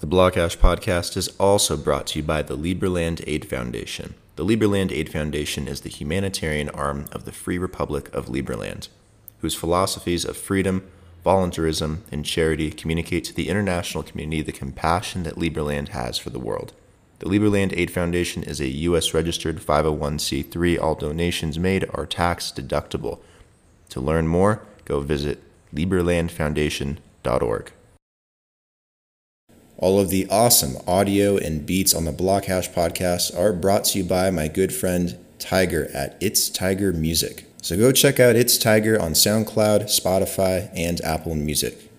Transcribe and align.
The 0.00 0.06
Blockhash 0.06 0.56
podcast 0.58 1.16
is 1.16 1.26
also 1.40 1.76
brought 1.76 2.06
to 2.08 2.20
you 2.20 2.22
by 2.22 2.42
the 2.42 2.56
Liberland 2.56 3.24
Aid 3.26 3.48
Foundation. 3.48 4.14
The 4.36 4.44
Liberland 4.44 4.92
Aid 4.92 5.10
Foundation 5.10 5.66
is 5.66 5.80
the 5.80 5.88
humanitarian 5.88 6.68
arm 6.68 7.06
of 7.10 7.24
the 7.24 7.32
Free 7.32 7.58
Republic 7.58 8.08
of 8.14 8.26
Liberland, 8.26 8.86
whose 9.40 9.56
philosophies 9.56 10.24
of 10.24 10.36
freedom, 10.36 10.88
voluntarism, 11.24 12.04
and 12.12 12.24
charity 12.24 12.70
communicate 12.70 13.24
to 13.24 13.34
the 13.34 13.48
international 13.48 14.04
community 14.04 14.40
the 14.40 14.52
compassion 14.52 15.24
that 15.24 15.34
Liberland 15.34 15.88
has 15.88 16.16
for 16.16 16.30
the 16.30 16.38
world. 16.38 16.74
The 17.18 17.26
Liberland 17.26 17.76
Aid 17.76 17.90
Foundation 17.90 18.44
is 18.44 18.60
a 18.60 18.68
U.S. 18.68 19.12
registered 19.12 19.56
501c3. 19.56 20.80
All 20.80 20.94
donations 20.94 21.58
made 21.58 21.84
are 21.92 22.06
tax 22.06 22.52
deductible. 22.54 23.18
To 23.88 24.00
learn 24.00 24.28
more, 24.28 24.62
go 24.84 25.00
visit 25.00 25.42
liberlandfoundation.org. 25.74 27.72
All 29.80 30.00
of 30.00 30.10
the 30.10 30.26
awesome 30.28 30.76
audio 30.88 31.36
and 31.36 31.64
beats 31.64 31.94
on 31.94 32.04
the 32.04 32.12
Blockhash 32.12 32.74
podcast 32.74 33.38
are 33.38 33.52
brought 33.52 33.84
to 33.84 33.98
you 33.98 34.04
by 34.04 34.28
my 34.28 34.48
good 34.48 34.74
friend 34.74 35.16
Tiger 35.38 35.88
at 35.94 36.18
It's 36.20 36.50
Tiger 36.50 36.92
Music. 36.92 37.44
So 37.62 37.76
go 37.76 37.92
check 37.92 38.18
out 38.18 38.34
It's 38.34 38.58
Tiger 38.58 39.00
on 39.00 39.12
SoundCloud, 39.12 39.84
Spotify, 39.84 40.68
and 40.74 41.00
Apple 41.02 41.36
Music. 41.36 41.92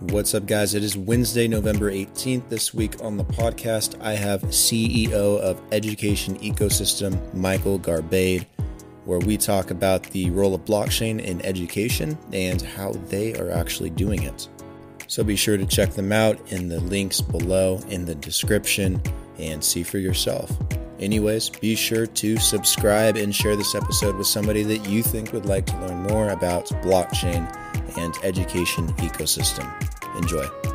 What's 0.00 0.32
up, 0.32 0.46
guys? 0.46 0.74
It 0.74 0.82
is 0.82 0.96
Wednesday, 0.96 1.46
November 1.46 1.92
18th. 1.92 2.48
This 2.48 2.72
week 2.72 3.04
on 3.04 3.18
the 3.18 3.24
podcast, 3.24 4.00
I 4.00 4.14
have 4.14 4.40
CEO 4.44 5.38
of 5.38 5.60
Education 5.70 6.38
Ecosystem, 6.38 7.34
Michael 7.34 7.78
Garbade, 7.78 8.46
where 9.04 9.18
we 9.18 9.36
talk 9.36 9.70
about 9.70 10.04
the 10.04 10.30
role 10.30 10.54
of 10.54 10.64
blockchain 10.64 11.20
in 11.20 11.44
education 11.44 12.16
and 12.32 12.62
how 12.62 12.92
they 13.08 13.34
are 13.34 13.50
actually 13.50 13.90
doing 13.90 14.22
it. 14.22 14.48
So 15.08 15.22
be 15.22 15.36
sure 15.36 15.56
to 15.56 15.66
check 15.66 15.90
them 15.90 16.12
out 16.12 16.38
in 16.52 16.68
the 16.68 16.80
links 16.80 17.20
below 17.20 17.80
in 17.88 18.04
the 18.04 18.14
description 18.14 19.02
and 19.38 19.62
see 19.62 19.82
for 19.82 19.98
yourself. 19.98 20.50
Anyways, 21.00 21.50
be 21.50 21.74
sure 21.74 22.06
to 22.06 22.36
subscribe 22.36 23.16
and 23.16 23.34
share 23.34 23.56
this 23.56 23.74
episode 23.74 24.16
with 24.16 24.26
somebody 24.26 24.62
that 24.62 24.88
you 24.88 25.02
think 25.02 25.32
would 25.32 25.46
like 25.46 25.66
to 25.66 25.76
learn 25.80 26.02
more 26.04 26.30
about 26.30 26.66
blockchain 26.82 27.44
and 27.98 28.14
education 28.22 28.88
ecosystem. 28.94 29.68
Enjoy. 30.16 30.71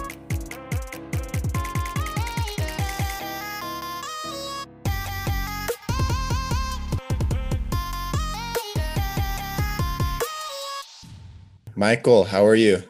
Michael, 11.77 12.23
how 12.23 12.43
are 12.43 12.55
you? 12.55 12.81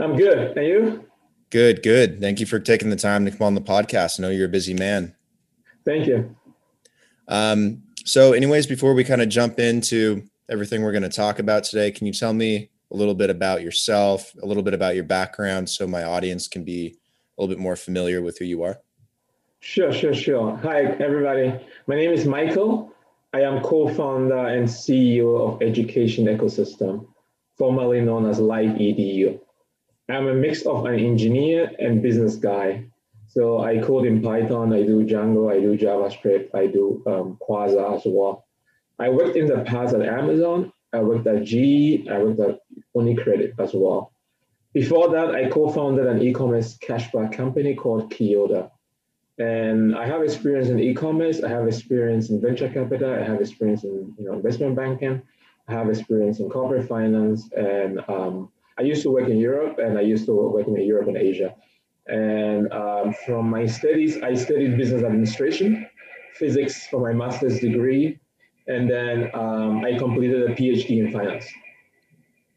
I'm 0.00 0.16
good. 0.16 0.56
And 0.56 0.66
you? 0.66 1.04
Good, 1.50 1.82
good. 1.82 2.18
Thank 2.18 2.40
you 2.40 2.46
for 2.46 2.58
taking 2.58 2.88
the 2.88 2.96
time 2.96 3.26
to 3.26 3.30
come 3.30 3.42
on 3.42 3.54
the 3.54 3.60
podcast. 3.60 4.18
I 4.18 4.22
know 4.22 4.30
you're 4.30 4.46
a 4.46 4.48
busy 4.48 4.72
man. 4.72 5.14
Thank 5.84 6.06
you. 6.06 6.34
Um, 7.28 7.82
so, 8.06 8.32
anyways, 8.32 8.66
before 8.66 8.94
we 8.94 9.04
kind 9.04 9.20
of 9.20 9.28
jump 9.28 9.58
into 9.58 10.22
everything 10.48 10.82
we're 10.82 10.92
going 10.92 11.02
to 11.02 11.10
talk 11.10 11.40
about 11.40 11.64
today, 11.64 11.90
can 11.90 12.06
you 12.06 12.12
tell 12.14 12.32
me 12.32 12.70
a 12.90 12.96
little 12.96 13.14
bit 13.14 13.28
about 13.28 13.60
yourself, 13.60 14.32
a 14.42 14.46
little 14.46 14.62
bit 14.62 14.72
about 14.72 14.94
your 14.94 15.04
background, 15.04 15.68
so 15.68 15.86
my 15.86 16.02
audience 16.02 16.48
can 16.48 16.64
be 16.64 16.86
a 16.86 17.42
little 17.42 17.54
bit 17.54 17.60
more 17.60 17.76
familiar 17.76 18.22
with 18.22 18.38
who 18.38 18.46
you 18.46 18.62
are? 18.62 18.78
Sure, 19.60 19.92
sure, 19.92 20.14
sure. 20.14 20.56
Hi, 20.62 20.84
everybody. 20.84 21.52
My 21.86 21.96
name 21.96 22.12
is 22.12 22.24
Michael. 22.24 22.94
I 23.34 23.42
am 23.42 23.60
co 23.60 23.88
founder 23.88 24.46
and 24.46 24.66
CEO 24.66 25.38
of 25.38 25.60
Education 25.60 26.24
Ecosystem, 26.28 27.08
formerly 27.58 28.00
known 28.00 28.28
as 28.28 28.38
Live 28.38 28.70
EDU. 28.70 29.40
I'm 30.08 30.28
a 30.28 30.34
mix 30.34 30.62
of 30.66 30.84
an 30.84 30.98
engineer 30.98 31.70
and 31.78 32.02
business 32.02 32.36
guy. 32.36 32.84
So 33.28 33.62
I 33.62 33.78
code 33.78 34.06
in 34.06 34.20
Python, 34.20 34.72
I 34.72 34.82
do 34.82 35.04
Django, 35.04 35.50
I 35.50 35.58
do 35.60 35.76
JavaScript, 35.76 36.54
I 36.54 36.66
do 36.66 37.02
um, 37.06 37.38
Quasar 37.40 37.96
as 37.96 38.02
well. 38.04 38.46
I 38.98 39.08
worked 39.08 39.36
in 39.36 39.46
the 39.46 39.60
past 39.60 39.94
at 39.94 40.02
Amazon, 40.02 40.72
I 40.92 41.00
worked 41.00 41.26
at 41.26 41.44
GE, 41.44 42.08
I 42.08 42.18
worked 42.18 42.40
at 42.40 42.58
UniCredit 42.94 43.54
as 43.58 43.72
well. 43.72 44.12
Before 44.74 45.10
that, 45.10 45.34
I 45.34 45.48
co-founded 45.48 46.06
an 46.06 46.22
e-commerce 46.22 46.78
cashback 46.78 47.32
company 47.32 47.74
called 47.74 48.10
Kyoda. 48.10 48.70
And 49.38 49.96
I 49.96 50.06
have 50.06 50.22
experience 50.22 50.68
in 50.68 50.78
e-commerce, 50.78 51.42
I 51.42 51.48
have 51.48 51.66
experience 51.66 52.28
in 52.30 52.40
venture 52.40 52.68
capital, 52.68 53.14
I 53.14 53.22
have 53.22 53.40
experience 53.40 53.84
in 53.84 54.14
you 54.18 54.26
know, 54.26 54.34
investment 54.34 54.76
banking, 54.76 55.22
I 55.68 55.72
have 55.72 55.88
experience 55.88 56.40
in 56.40 56.50
corporate 56.50 56.88
finance, 56.88 57.48
and 57.56 58.00
um, 58.08 58.50
I 58.78 58.82
used 58.82 59.02
to 59.02 59.10
work 59.10 59.28
in 59.28 59.38
Europe 59.38 59.78
and 59.78 59.98
I 59.98 60.00
used 60.00 60.26
to 60.26 60.32
work 60.32 60.66
in 60.66 60.76
Europe 60.80 61.08
and 61.08 61.16
Asia. 61.16 61.54
And 62.06 62.72
um, 62.72 63.14
from 63.26 63.48
my 63.48 63.66
studies, 63.66 64.20
I 64.22 64.34
studied 64.34 64.76
business 64.76 65.04
administration, 65.04 65.88
physics 66.34 66.86
for 66.88 67.00
my 67.00 67.12
master's 67.12 67.60
degree, 67.60 68.18
and 68.66 68.90
then 68.90 69.30
um, 69.34 69.84
I 69.84 69.96
completed 69.98 70.50
a 70.50 70.54
PhD 70.54 71.04
in 71.04 71.12
finance. 71.12 71.46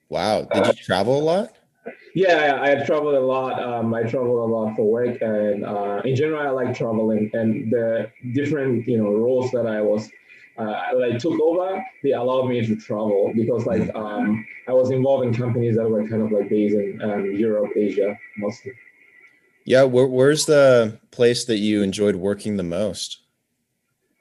Wow. 0.09 0.47
Did 0.53 0.67
you 0.67 0.73
travel 0.73 1.19
a 1.19 1.23
lot? 1.23 1.55
Yeah, 2.15 2.59
I, 2.61 2.71
I 2.71 2.85
traveled 2.85 3.15
a 3.15 3.19
lot. 3.19 3.61
Um, 3.61 3.93
I 3.93 4.03
traveled 4.03 4.49
a 4.49 4.51
lot 4.51 4.75
for 4.75 4.89
work, 4.89 5.21
and 5.21 5.65
uh, 5.65 6.01
in 6.05 6.15
general, 6.15 6.41
I 6.41 6.49
like 6.49 6.75
traveling. 6.75 7.29
And 7.33 7.71
the 7.71 8.09
different, 8.33 8.87
you 8.87 8.97
know, 8.97 9.11
roles 9.11 9.51
that 9.51 9.67
I 9.67 9.81
was, 9.81 10.09
uh, 10.57 10.93
that 10.93 11.11
I 11.13 11.17
took 11.17 11.39
over, 11.39 11.83
they 12.03 12.11
allowed 12.11 12.47
me 12.47 12.65
to 12.65 12.75
travel 12.75 13.31
because, 13.35 13.65
like, 13.65 13.93
um, 13.95 14.45
I 14.67 14.73
was 14.73 14.91
involved 14.91 15.25
in 15.25 15.33
companies 15.33 15.75
that 15.75 15.89
were 15.89 16.07
kind 16.07 16.21
of 16.21 16.31
like 16.31 16.49
based 16.49 16.75
in 16.75 17.01
um, 17.01 17.31
Europe, 17.31 17.71
Asia, 17.75 18.17
mostly. 18.37 18.73
Yeah, 19.65 19.83
where, 19.83 20.07
where's 20.07 20.45
the 20.45 20.99
place 21.11 21.45
that 21.45 21.57
you 21.57 21.81
enjoyed 21.81 22.15
working 22.15 22.57
the 22.57 22.63
most? 22.63 23.21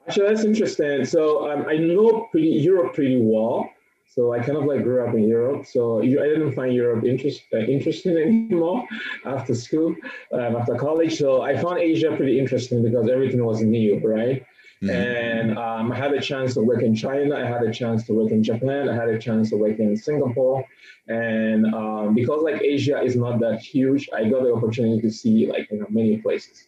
Actually, 0.07 0.27
that's 0.27 0.43
interesting. 0.43 1.05
So 1.05 1.51
um, 1.51 1.65
I 1.67 1.77
know 1.77 2.27
pretty, 2.31 2.49
Europe 2.49 2.93
pretty 2.93 3.19
well. 3.21 3.69
So 4.07 4.33
I 4.33 4.39
kind 4.39 4.57
of 4.57 4.63
like 4.63 4.83
grew 4.83 5.05
up 5.05 5.13
in 5.13 5.27
Europe. 5.27 5.65
So 5.65 5.99
I 6.01 6.05
didn't 6.05 6.53
find 6.53 6.73
Europe 6.73 7.03
interest, 7.03 7.41
uh, 7.53 7.57
interesting 7.57 8.17
anymore 8.17 8.87
after 9.25 9.53
school, 9.53 9.95
um, 10.31 10.55
after 10.55 10.75
college. 10.75 11.17
So 11.17 11.41
I 11.41 11.57
found 11.57 11.79
Asia 11.79 12.15
pretty 12.15 12.39
interesting 12.39 12.81
because 12.81 13.09
everything 13.09 13.43
was 13.43 13.61
new, 13.61 13.99
right? 13.99 14.45
Mm-hmm. 14.83 14.89
And 14.89 15.57
um, 15.57 15.91
I 15.91 15.95
had 15.95 16.13
a 16.13 16.21
chance 16.21 16.53
to 16.55 16.61
work 16.61 16.83
in 16.83 16.93
China. 16.93 17.35
I 17.35 17.45
had 17.45 17.63
a 17.63 17.71
chance 17.71 18.05
to 18.07 18.13
work 18.13 18.31
in 18.31 18.43
Japan. 18.43 18.89
I 18.89 18.95
had 18.95 19.09
a 19.09 19.17
chance 19.17 19.49
to 19.51 19.57
work 19.57 19.79
in 19.79 19.95
Singapore. 19.95 20.65
And 21.07 21.73
um, 21.73 22.13
because 22.13 22.43
like 22.43 22.61
Asia 22.61 23.01
is 23.01 23.15
not 23.15 23.39
that 23.39 23.61
huge, 23.61 24.09
I 24.13 24.25
got 24.29 24.43
the 24.43 24.53
opportunity 24.53 25.01
to 25.01 25.11
see 25.11 25.47
like 25.47 25.69
you 25.71 25.79
know 25.79 25.87
many 25.89 26.17
places. 26.17 26.67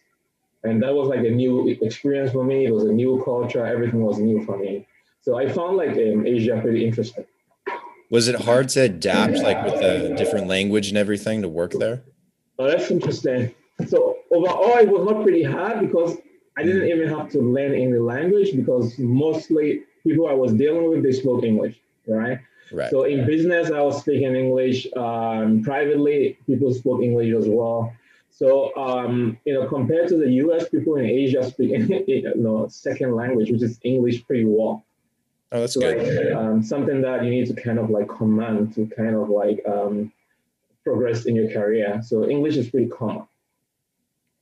And 0.64 0.82
that 0.82 0.94
was 0.94 1.08
like 1.08 1.20
a 1.20 1.30
new 1.30 1.68
experience 1.82 2.32
for 2.32 2.44
me. 2.44 2.66
It 2.66 2.72
was 2.72 2.84
a 2.84 2.92
new 2.92 3.22
culture. 3.24 3.64
Everything 3.64 4.02
was 4.02 4.18
new 4.18 4.44
for 4.44 4.58
me. 4.58 4.86
So 5.20 5.36
I 5.36 5.48
found 5.48 5.76
like 5.76 5.90
um, 5.90 6.26
Asia 6.26 6.58
pretty 6.60 6.86
interesting. 6.86 7.26
Was 8.10 8.26
it 8.26 8.40
hard 8.40 8.70
to 8.70 8.80
adapt, 8.80 9.38
like 9.38 9.62
with 9.64 9.80
the 9.80 10.14
different 10.16 10.46
language 10.46 10.88
and 10.88 10.96
everything, 10.96 11.42
to 11.42 11.48
work 11.48 11.72
there? 11.72 12.02
Oh, 12.58 12.66
that's 12.66 12.90
interesting. 12.90 13.54
So 13.86 14.16
overall, 14.30 14.78
it 14.78 14.88
was 14.88 15.06
not 15.06 15.22
pretty 15.22 15.42
hard 15.42 15.80
because 15.80 16.16
I 16.58 16.64
didn't 16.64 16.88
even 16.88 17.08
have 17.08 17.30
to 17.30 17.38
learn 17.38 17.72
any 17.72 17.98
language 17.98 18.56
because 18.56 18.98
mostly 18.98 19.84
people 20.02 20.26
I 20.26 20.32
was 20.32 20.52
dealing 20.52 20.90
with 20.90 21.04
they 21.04 21.12
spoke 21.12 21.44
English, 21.44 21.76
right? 22.08 22.40
Right. 22.72 22.90
So 22.90 23.04
in 23.04 23.24
business, 23.26 23.70
I 23.70 23.80
was 23.80 24.00
speaking 24.00 24.34
English. 24.34 24.88
Um, 24.96 25.62
privately, 25.62 26.36
people 26.46 26.74
spoke 26.74 27.00
English 27.00 27.32
as 27.32 27.48
well. 27.48 27.92
So 28.30 28.74
um, 28.76 29.38
you 29.44 29.54
know, 29.54 29.68
compared 29.68 30.08
to 30.08 30.16
the 30.16 30.30
U.S., 30.44 30.68
people 30.68 30.96
in 30.96 31.06
Asia 31.06 31.48
speak 31.48 31.70
you 32.08 32.34
know 32.34 32.66
second 32.68 33.14
language, 33.14 33.52
which 33.52 33.62
is 33.62 33.78
English, 33.84 34.26
pretty 34.26 34.44
well. 34.44 34.84
Oh, 35.52 35.60
that's 35.60 35.74
so 35.74 35.80
good. 35.80 36.26
Like, 36.26 36.34
um, 36.36 36.62
something 36.62 37.00
that 37.02 37.24
you 37.24 37.30
need 37.30 37.46
to 37.46 37.54
kind 37.54 37.78
of 37.78 37.88
like 37.88 38.08
command 38.08 38.74
to 38.74 38.86
kind 38.96 39.14
of 39.14 39.30
like 39.30 39.62
um, 39.66 40.12
progress 40.82 41.24
in 41.26 41.36
your 41.36 41.50
career. 41.52 42.00
So 42.04 42.28
English 42.28 42.56
is 42.56 42.68
pretty 42.68 42.88
common. 42.88 43.26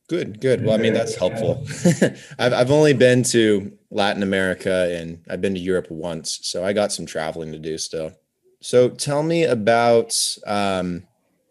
Good, 0.08 0.40
good. 0.40 0.64
Well, 0.64 0.74
I 0.74 0.78
mean, 0.78 0.92
that's 0.92 1.16
helpful. 1.16 1.66
I've, 2.38 2.52
I've 2.52 2.70
only 2.70 2.92
been 2.92 3.24
to 3.24 3.76
Latin 3.90 4.22
America 4.22 4.96
and 4.96 5.24
I've 5.28 5.40
been 5.40 5.54
to 5.54 5.60
Europe 5.60 5.90
once. 5.90 6.38
So 6.42 6.64
I 6.64 6.72
got 6.72 6.92
some 6.92 7.06
traveling 7.06 7.50
to 7.52 7.58
do 7.58 7.76
still. 7.76 8.12
So 8.60 8.88
tell 8.88 9.24
me 9.24 9.44
about 9.44 10.16
um, 10.46 11.02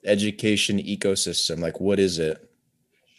education 0.05 0.79
ecosystem. 0.79 1.59
Like, 1.59 1.81
what 1.81 1.99
is 1.99 2.17
it? 2.17 2.49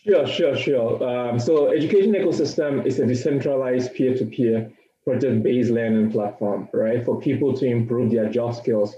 Sure, 0.07 0.27
sure, 0.27 0.57
sure. 0.57 1.03
Um, 1.07 1.39
so 1.39 1.73
education 1.73 2.13
ecosystem 2.13 2.87
is 2.87 2.99
a 2.99 3.07
decentralized 3.07 3.93
peer-to-peer 3.95 4.73
project-based 5.05 5.71
learning 5.71 6.13
platform, 6.13 6.69
right, 6.73 7.05
for 7.05 7.21
people 7.21 7.57
to 7.57 7.67
improve 7.67 8.11
their 8.11 8.29
job 8.29 8.55
skills 8.55 8.95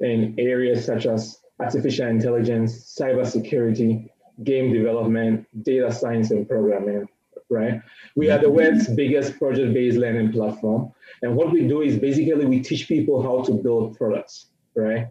in 0.00 0.34
areas 0.38 0.84
such 0.84 1.06
as 1.06 1.38
artificial 1.60 2.08
intelligence, 2.08 2.96
cybersecurity, 2.98 4.08
game 4.44 4.72
development, 4.72 5.46
data 5.62 5.92
science, 5.92 6.30
and 6.30 6.48
programming, 6.48 7.08
right? 7.48 7.80
We 8.14 8.30
are 8.30 8.38
the 8.38 8.50
world's 8.50 8.88
biggest 8.88 9.38
project-based 9.38 9.96
learning 9.96 10.32
platform. 10.32 10.92
And 11.22 11.36
what 11.36 11.52
we 11.52 11.66
do 11.66 11.82
is 11.82 11.98
basically 11.98 12.44
we 12.46 12.60
teach 12.60 12.88
people 12.88 13.22
how 13.22 13.42
to 13.44 13.52
build 13.52 13.96
products, 13.96 14.46
right? 14.74 15.08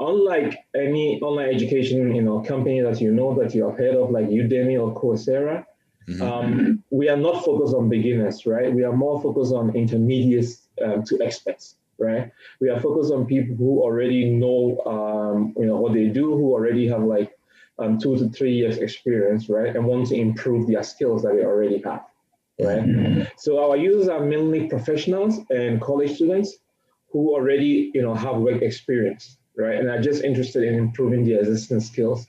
unlike 0.00 0.64
any 0.74 1.20
online 1.20 1.54
education, 1.54 2.14
you 2.14 2.22
know, 2.22 2.40
company 2.40 2.80
that 2.80 3.00
you 3.00 3.12
know 3.12 3.34
that 3.40 3.54
you 3.54 3.68
have 3.68 3.76
heard 3.78 3.94
of, 3.94 4.10
like 4.10 4.26
Udemy 4.26 4.80
or 4.80 4.94
Coursera, 4.94 5.64
mm-hmm. 6.08 6.22
um, 6.22 6.82
we 6.90 7.08
are 7.08 7.16
not 7.16 7.44
focused 7.44 7.74
on 7.74 7.88
beginners, 7.88 8.46
right? 8.46 8.72
We 8.72 8.82
are 8.82 8.92
more 8.92 9.20
focused 9.22 9.52
on 9.52 9.76
intermediates 9.76 10.68
um, 10.84 11.04
to 11.04 11.20
experts, 11.22 11.76
right? 11.98 12.32
We 12.60 12.70
are 12.70 12.80
focused 12.80 13.12
on 13.12 13.26
people 13.26 13.54
who 13.56 13.80
already 13.80 14.30
know, 14.30 14.80
um, 14.86 15.54
you 15.56 15.66
know, 15.66 15.76
what 15.76 15.92
they 15.92 16.06
do, 16.06 16.34
who 16.34 16.52
already 16.52 16.88
have 16.88 17.02
like 17.02 17.38
um, 17.80 17.98
two 17.98 18.16
to 18.18 18.28
three 18.28 18.52
years 18.52 18.78
experience, 18.78 19.48
right, 19.48 19.74
and 19.74 19.84
want 19.84 20.06
to 20.08 20.14
improve 20.14 20.68
their 20.68 20.82
skills 20.82 21.22
that 21.22 21.34
they 21.34 21.44
already 21.44 21.78
have, 21.82 22.04
right? 22.60 22.84
Mm-hmm. 22.84 23.22
So 23.36 23.58
our 23.64 23.76
users 23.76 24.08
are 24.08 24.20
mainly 24.20 24.68
professionals 24.68 25.38
and 25.50 25.80
college 25.80 26.14
students 26.14 26.58
who 27.10 27.34
already, 27.34 27.90
you 27.94 28.02
know, 28.02 28.14
have 28.14 28.36
work 28.36 28.62
experience, 28.62 29.38
right, 29.56 29.78
and 29.78 29.88
are 29.88 30.00
just 30.00 30.22
interested 30.22 30.62
in 30.62 30.74
improving 30.74 31.24
their 31.24 31.40
existing 31.40 31.80
skills 31.80 32.26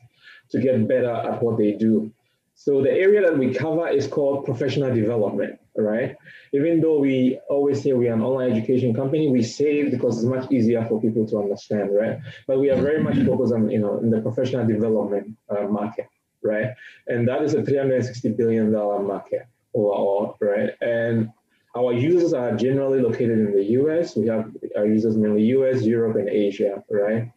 to 0.49 0.59
get 0.59 0.87
better 0.87 1.13
at 1.13 1.41
what 1.43 1.57
they 1.57 1.73
do. 1.73 2.11
So 2.55 2.81
the 2.81 2.91
area 2.91 3.21
that 3.21 3.37
we 3.37 3.53
cover 3.53 3.87
is 3.87 4.07
called 4.07 4.45
professional 4.45 4.93
development, 4.93 5.59
right? 5.75 6.15
Even 6.53 6.81
though 6.81 6.99
we 6.99 7.39
always 7.49 7.81
say 7.81 7.93
we 7.93 8.09
are 8.09 8.13
an 8.13 8.21
online 8.21 8.51
education 8.51 8.93
company, 8.93 9.29
we 9.29 9.43
say 9.43 9.89
because 9.89 10.17
it's 10.17 10.25
much 10.25 10.51
easier 10.51 10.85
for 10.85 11.01
people 11.01 11.27
to 11.27 11.37
understand, 11.39 11.95
right? 11.95 12.19
But 12.47 12.59
we 12.59 12.69
are 12.69 12.81
very 12.81 13.03
much 13.03 13.17
focused 13.25 13.53
on, 13.53 13.69
you 13.69 13.79
know, 13.79 13.99
in 13.99 14.09
the 14.09 14.21
professional 14.21 14.65
development 14.65 15.37
uh, 15.49 15.63
market, 15.63 16.07
right? 16.43 16.71
And 17.07 17.27
that 17.27 17.41
is 17.41 17.53
a 17.53 17.63
360 17.63 18.29
billion 18.31 18.71
dollar 18.71 19.01
market 19.01 19.47
overall, 19.73 20.37
right? 20.41 20.71
And 20.81 21.31
our 21.75 21.93
users 21.93 22.33
are 22.33 22.55
generally 22.55 23.01
located 23.01 23.39
in 23.39 23.53
the 23.53 23.63
US. 23.81 24.15
We 24.15 24.27
have 24.27 24.51
our 24.75 24.85
users 24.85 25.15
mainly 25.15 25.43
US, 25.43 25.83
Europe, 25.83 26.17
and 26.17 26.29
Asia, 26.29 26.83
right? 26.89 27.31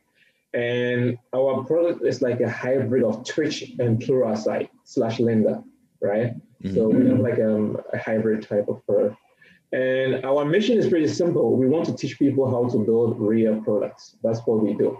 And 0.52 1.19
our 1.34 1.64
product 1.64 2.04
is 2.04 2.22
like 2.22 2.40
a 2.40 2.48
hybrid 2.48 3.02
of 3.02 3.26
Twitch 3.26 3.72
and 3.78 4.00
Pluralsight 4.00 4.69
slash 4.84 5.19
Lynda, 5.19 5.64
right? 6.04 6.34
Mm-hmm. 6.62 6.74
So 6.74 6.88
we 6.88 7.08
have 7.08 7.20
like 7.20 7.38
um, 7.38 7.78
a 7.92 7.98
hybrid 7.98 8.46
type 8.48 8.68
of 8.68 8.84
product. 8.86 9.16
And 9.72 10.24
our 10.24 10.44
mission 10.44 10.78
is 10.78 10.88
pretty 10.88 11.08
simple. 11.08 11.56
We 11.56 11.66
want 11.66 11.86
to 11.86 11.96
teach 11.96 12.18
people 12.18 12.48
how 12.48 12.70
to 12.70 12.84
build 12.84 13.18
real 13.18 13.60
products. 13.62 14.16
That's 14.22 14.40
what 14.46 14.62
we 14.62 14.74
do. 14.74 14.96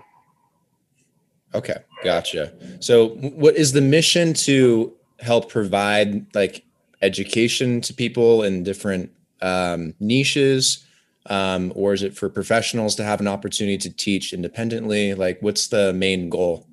Okay, 1.55 1.77
gotcha. 2.03 2.53
So, 2.81 3.11
what 3.11 3.55
is 3.55 3.71
the 3.71 3.81
mission 3.81 4.35
to 4.35 4.93
help 5.21 5.49
provide 5.49 6.27
like 6.35 6.65
education 7.01 7.81
to 7.83 7.95
people 7.95 8.43
in 8.43 8.65
different 8.65 9.13
um, 9.41 9.95
niches? 10.01 10.85
um, 11.27 11.73
or 11.75 11.95
is 11.95 12.03
it 12.03 12.17
for 12.17 12.29
professionals 12.29 12.95
to 12.97 13.05
have 13.05 13.21
an 13.21 13.29
opportunity 13.29 13.79
to 13.79 13.91
teach 13.91 14.33
independently? 14.33 15.15
Like, 15.15 15.39
what's 15.41 15.69
the 15.69 15.93
main 15.93 16.29
goal? 16.29 16.67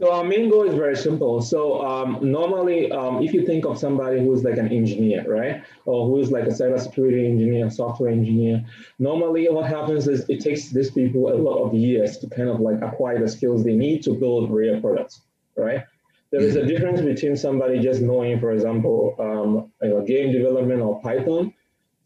So 0.00 0.10
our 0.10 0.24
main 0.24 0.48
goal 0.48 0.62
is 0.62 0.74
very 0.74 0.96
simple. 0.96 1.42
So 1.42 1.84
um, 1.86 2.18
normally, 2.22 2.90
um, 2.90 3.22
if 3.22 3.34
you 3.34 3.44
think 3.44 3.66
of 3.66 3.78
somebody 3.78 4.18
who's 4.18 4.42
like 4.42 4.56
an 4.56 4.68
engineer, 4.72 5.26
right, 5.28 5.62
or 5.84 6.08
who's 6.08 6.30
like 6.30 6.44
a 6.44 6.54
cybersecurity 6.60 7.28
engineer, 7.28 7.68
software 7.68 8.10
engineer, 8.10 8.64
normally 8.98 9.46
what 9.50 9.66
happens 9.66 10.08
is 10.08 10.26
it 10.30 10.40
takes 10.40 10.70
these 10.70 10.90
people 10.90 11.30
a 11.30 11.36
lot 11.36 11.62
of 11.62 11.74
years 11.74 12.16
to 12.18 12.30
kind 12.30 12.48
of 12.48 12.60
like 12.60 12.80
acquire 12.80 13.20
the 13.20 13.28
skills 13.28 13.62
they 13.62 13.76
need 13.76 14.02
to 14.04 14.14
build 14.14 14.50
real 14.50 14.80
products, 14.80 15.20
right? 15.54 15.84
There 16.30 16.40
is 16.40 16.56
a 16.56 16.60
mm-hmm. 16.60 16.68
difference 16.68 17.00
between 17.02 17.36
somebody 17.36 17.78
just 17.80 18.00
knowing, 18.00 18.40
for 18.40 18.52
example, 18.52 19.16
um, 19.18 19.70
you 19.82 19.90
know, 19.90 20.00
game 20.00 20.32
development 20.32 20.80
or 20.80 20.98
Python, 21.02 21.52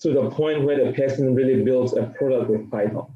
to 0.01 0.11
the 0.11 0.31
point 0.31 0.65
where 0.65 0.85
the 0.85 0.93
person 0.93 1.33
really 1.33 1.63
builds 1.63 1.97
a 1.97 2.03
product 2.19 2.51
with 2.51 2.69
Python, 2.73 3.07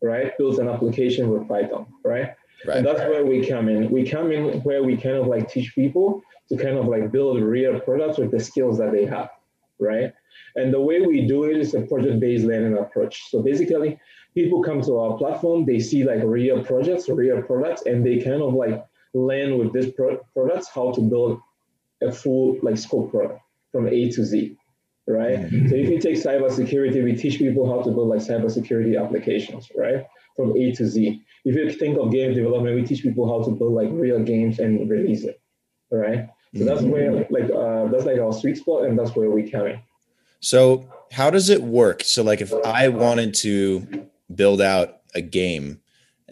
right? 0.00 0.32
Builds 0.38 0.58
an 0.58 0.68
application 0.68 1.28
with 1.28 1.46
Python, 1.46 1.86
right? 2.02 2.30
Right? 2.66 2.78
And 2.78 2.86
that's 2.86 3.00
where 3.00 3.24
we 3.24 3.46
come 3.46 3.68
in. 3.68 3.90
We 3.90 4.08
come 4.08 4.32
in 4.32 4.60
where 4.60 4.82
we 4.82 4.96
kind 4.96 5.16
of 5.16 5.26
like 5.26 5.50
teach 5.50 5.74
people 5.74 6.22
to 6.48 6.56
kind 6.56 6.78
of 6.78 6.86
like 6.86 7.10
build 7.10 7.40
real 7.42 7.80
products 7.80 8.18
with 8.18 8.30
the 8.30 8.40
skills 8.40 8.78
that 8.78 8.92
they 8.92 9.04
have, 9.04 9.30
right? 9.80 10.12
And 10.54 10.72
the 10.72 10.80
way 10.80 11.00
we 11.00 11.26
do 11.26 11.44
it 11.44 11.56
is 11.56 11.74
a 11.74 11.82
project-based 11.82 12.44
learning 12.44 12.78
approach. 12.78 13.30
So 13.30 13.42
basically, 13.42 13.98
people 14.34 14.62
come 14.62 14.80
to 14.82 14.98
our 14.98 15.16
platform, 15.18 15.64
they 15.64 15.80
see 15.80 16.04
like 16.04 16.22
real 16.24 16.64
projects, 16.64 17.08
real 17.08 17.42
products, 17.42 17.82
and 17.86 18.04
they 18.06 18.22
kind 18.22 18.42
of 18.42 18.54
like 18.54 18.84
learn 19.12 19.58
with 19.58 19.72
these 19.72 19.92
pro- 19.92 20.20
products 20.34 20.68
how 20.68 20.92
to 20.92 21.00
build 21.00 21.40
a 22.02 22.12
full 22.12 22.58
like 22.62 22.78
scope 22.78 23.10
product 23.10 23.40
from 23.72 23.88
A 23.88 24.10
to 24.10 24.24
Z 24.24 24.56
right? 25.06 25.38
Mm-hmm. 25.38 25.68
So 25.68 25.74
if 25.74 25.88
you 25.88 25.98
take 26.00 26.16
cybersecurity, 26.16 27.02
we 27.02 27.14
teach 27.14 27.38
people 27.38 27.68
how 27.68 27.82
to 27.82 27.90
build 27.90 28.08
like 28.08 28.20
cybersecurity 28.20 29.02
applications, 29.02 29.70
right? 29.76 30.06
From 30.36 30.56
A 30.56 30.72
to 30.72 30.86
Z. 30.86 31.22
If 31.46 31.54
you 31.54 31.70
think 31.70 31.96
of 31.96 32.10
game 32.10 32.34
development, 32.34 32.74
we 32.74 32.84
teach 32.84 33.02
people 33.02 33.26
how 33.26 33.44
to 33.44 33.56
build 33.56 33.72
like 33.72 33.88
real 33.92 34.18
games 34.18 34.58
and 34.58 34.90
release 34.90 35.22
it, 35.24 35.40
right? 35.90 36.28
So 36.56 36.64
that's 36.64 36.82
mm-hmm. 36.82 36.90
where 36.90 37.26
like 37.30 37.50
uh, 37.50 37.86
that's 37.86 38.04
like 38.04 38.18
our 38.18 38.32
sweet 38.32 38.56
spot, 38.56 38.84
and 38.84 38.98
that's 38.98 39.14
where 39.14 39.30
we 39.30 39.48
come 39.48 39.66
in. 39.66 39.78
So 40.40 40.88
how 41.12 41.30
does 41.30 41.48
it 41.48 41.62
work? 41.62 42.02
So 42.02 42.22
like 42.24 42.40
if 42.40 42.52
I 42.52 42.88
wanted 42.88 43.32
to 43.34 44.08
build 44.34 44.60
out 44.60 44.98
a 45.14 45.20
game, 45.20 45.80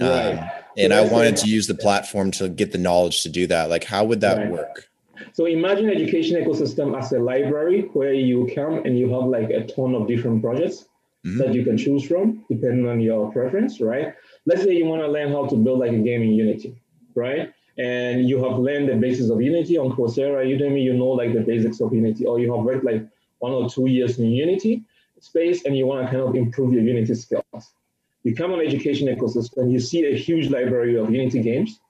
um, 0.00 0.08
right. 0.08 0.52
and 0.76 0.92
so 0.92 0.98
I 0.98 1.08
wanted 1.08 1.36
to 1.38 1.48
use 1.48 1.68
the 1.68 1.74
platform 1.76 2.32
to 2.32 2.48
get 2.48 2.72
the 2.72 2.78
knowledge 2.78 3.22
to 3.22 3.28
do 3.28 3.46
that, 3.46 3.70
like 3.70 3.84
how 3.84 4.04
would 4.04 4.20
that 4.22 4.38
right. 4.38 4.50
work? 4.50 4.88
So 5.32 5.46
imagine 5.46 5.90
education 5.90 6.42
ecosystem 6.42 6.98
as 6.98 7.12
a 7.12 7.20
library 7.20 7.82
where 7.92 8.12
you 8.12 8.50
come 8.52 8.78
and 8.84 8.98
you 8.98 9.08
have 9.10 9.24
like 9.24 9.50
a 9.50 9.64
ton 9.66 9.94
of 9.94 10.08
different 10.08 10.42
projects 10.42 10.86
mm-hmm. 11.24 11.38
that 11.38 11.54
you 11.54 11.64
can 11.64 11.78
choose 11.78 12.04
from 12.04 12.44
depending 12.48 12.88
on 12.88 13.00
your 13.00 13.30
preference, 13.32 13.80
right? 13.80 14.14
Let's 14.46 14.62
say 14.62 14.72
you 14.72 14.86
want 14.86 15.02
to 15.02 15.08
learn 15.08 15.30
how 15.32 15.46
to 15.46 15.56
build 15.56 15.80
like 15.80 15.92
a 15.92 15.98
game 15.98 16.22
in 16.22 16.32
Unity, 16.32 16.76
right? 17.14 17.52
And 17.78 18.28
you 18.28 18.42
have 18.44 18.58
learned 18.58 18.88
the 18.88 18.96
basis 18.96 19.30
of 19.30 19.40
Unity 19.40 19.78
on 19.78 19.90
Coursera, 19.92 20.44
Udemy, 20.46 20.82
you 20.82 20.94
know 20.94 21.08
like 21.08 21.32
the 21.32 21.40
basics 21.40 21.80
of 21.80 21.92
Unity, 21.92 22.26
or 22.26 22.38
you 22.38 22.54
have 22.54 22.64
worked 22.64 22.84
like 22.84 23.06
one 23.38 23.52
or 23.52 23.68
two 23.68 23.88
years 23.88 24.18
in 24.18 24.26
Unity 24.30 24.84
space 25.20 25.64
and 25.64 25.76
you 25.76 25.86
want 25.86 26.04
to 26.04 26.10
kind 26.10 26.22
of 26.22 26.34
improve 26.34 26.72
your 26.72 26.82
Unity 26.82 27.14
skills. 27.14 27.74
You 28.22 28.34
come 28.34 28.52
on 28.52 28.60
education 28.60 29.08
ecosystem, 29.08 29.72
you 29.72 29.80
see 29.80 30.04
a 30.06 30.16
huge 30.16 30.50
library 30.50 30.96
of 30.96 31.10
Unity 31.10 31.40
games 31.42 31.80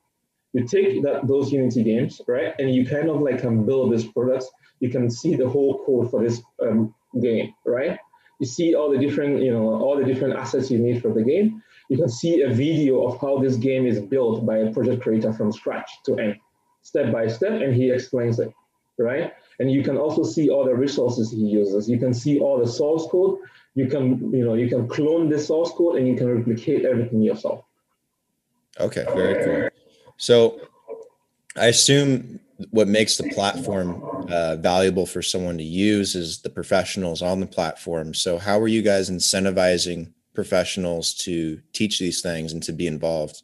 you 0.54 0.64
take 0.64 1.02
that 1.02 1.26
those 1.26 1.52
Unity 1.52 1.82
games, 1.82 2.20
right, 2.26 2.54
and 2.58 2.72
you 2.72 2.86
kind 2.86 3.10
of 3.10 3.20
like 3.20 3.40
can 3.40 3.66
build 3.66 3.92
this 3.92 4.06
product. 4.06 4.46
You 4.80 4.88
can 4.88 5.10
see 5.10 5.34
the 5.34 5.48
whole 5.48 5.84
code 5.84 6.10
for 6.10 6.22
this 6.22 6.40
um, 6.62 6.94
game, 7.20 7.52
right? 7.66 7.98
You 8.38 8.46
see 8.46 8.74
all 8.74 8.88
the 8.90 8.98
different, 8.98 9.42
you 9.42 9.52
know, 9.52 9.64
all 9.64 9.96
the 9.96 10.04
different 10.04 10.36
assets 10.36 10.70
you 10.70 10.78
need 10.78 11.02
for 11.02 11.12
the 11.12 11.22
game. 11.22 11.62
You 11.88 11.98
can 11.98 12.08
see 12.08 12.42
a 12.42 12.50
video 12.50 13.06
of 13.06 13.20
how 13.20 13.38
this 13.38 13.56
game 13.56 13.86
is 13.86 14.00
built 14.00 14.46
by 14.46 14.58
a 14.58 14.72
project 14.72 15.02
creator 15.02 15.32
from 15.32 15.52
scratch 15.52 15.90
to 16.06 16.16
end, 16.18 16.36
step 16.82 17.12
by 17.12 17.28
step, 17.28 17.60
and 17.60 17.74
he 17.74 17.90
explains 17.90 18.38
it, 18.38 18.52
right? 18.98 19.32
And 19.60 19.70
you 19.70 19.82
can 19.82 19.96
also 19.96 20.22
see 20.22 20.48
all 20.50 20.64
the 20.64 20.74
resources 20.74 21.30
he 21.30 21.38
uses. 21.38 21.88
You 21.88 21.98
can 21.98 22.14
see 22.14 22.40
all 22.40 22.58
the 22.58 22.66
source 22.66 23.06
code. 23.10 23.38
You 23.74 23.86
can, 23.86 24.32
you 24.32 24.44
know, 24.44 24.54
you 24.54 24.68
can 24.68 24.88
clone 24.88 25.28
the 25.28 25.38
source 25.38 25.70
code 25.72 25.96
and 25.96 26.08
you 26.08 26.16
can 26.16 26.34
replicate 26.34 26.84
everything 26.84 27.20
yourself. 27.22 27.64
Okay, 28.80 29.04
very 29.14 29.44
cool. 29.44 29.68
So 30.16 30.60
I 31.56 31.66
assume 31.66 32.40
what 32.70 32.88
makes 32.88 33.16
the 33.16 33.28
platform 33.30 34.02
uh, 34.30 34.56
valuable 34.56 35.06
for 35.06 35.22
someone 35.22 35.58
to 35.58 35.64
use 35.64 36.14
is 36.14 36.40
the 36.40 36.50
professionals 36.50 37.20
on 37.20 37.40
the 37.40 37.46
platform. 37.46 38.14
So 38.14 38.38
how 38.38 38.60
are 38.60 38.68
you 38.68 38.82
guys 38.82 39.10
incentivizing 39.10 40.12
professionals 40.34 41.14
to 41.14 41.60
teach 41.72 41.98
these 41.98 42.20
things 42.20 42.52
and 42.52 42.62
to 42.62 42.72
be 42.72 42.86
involved? 42.86 43.42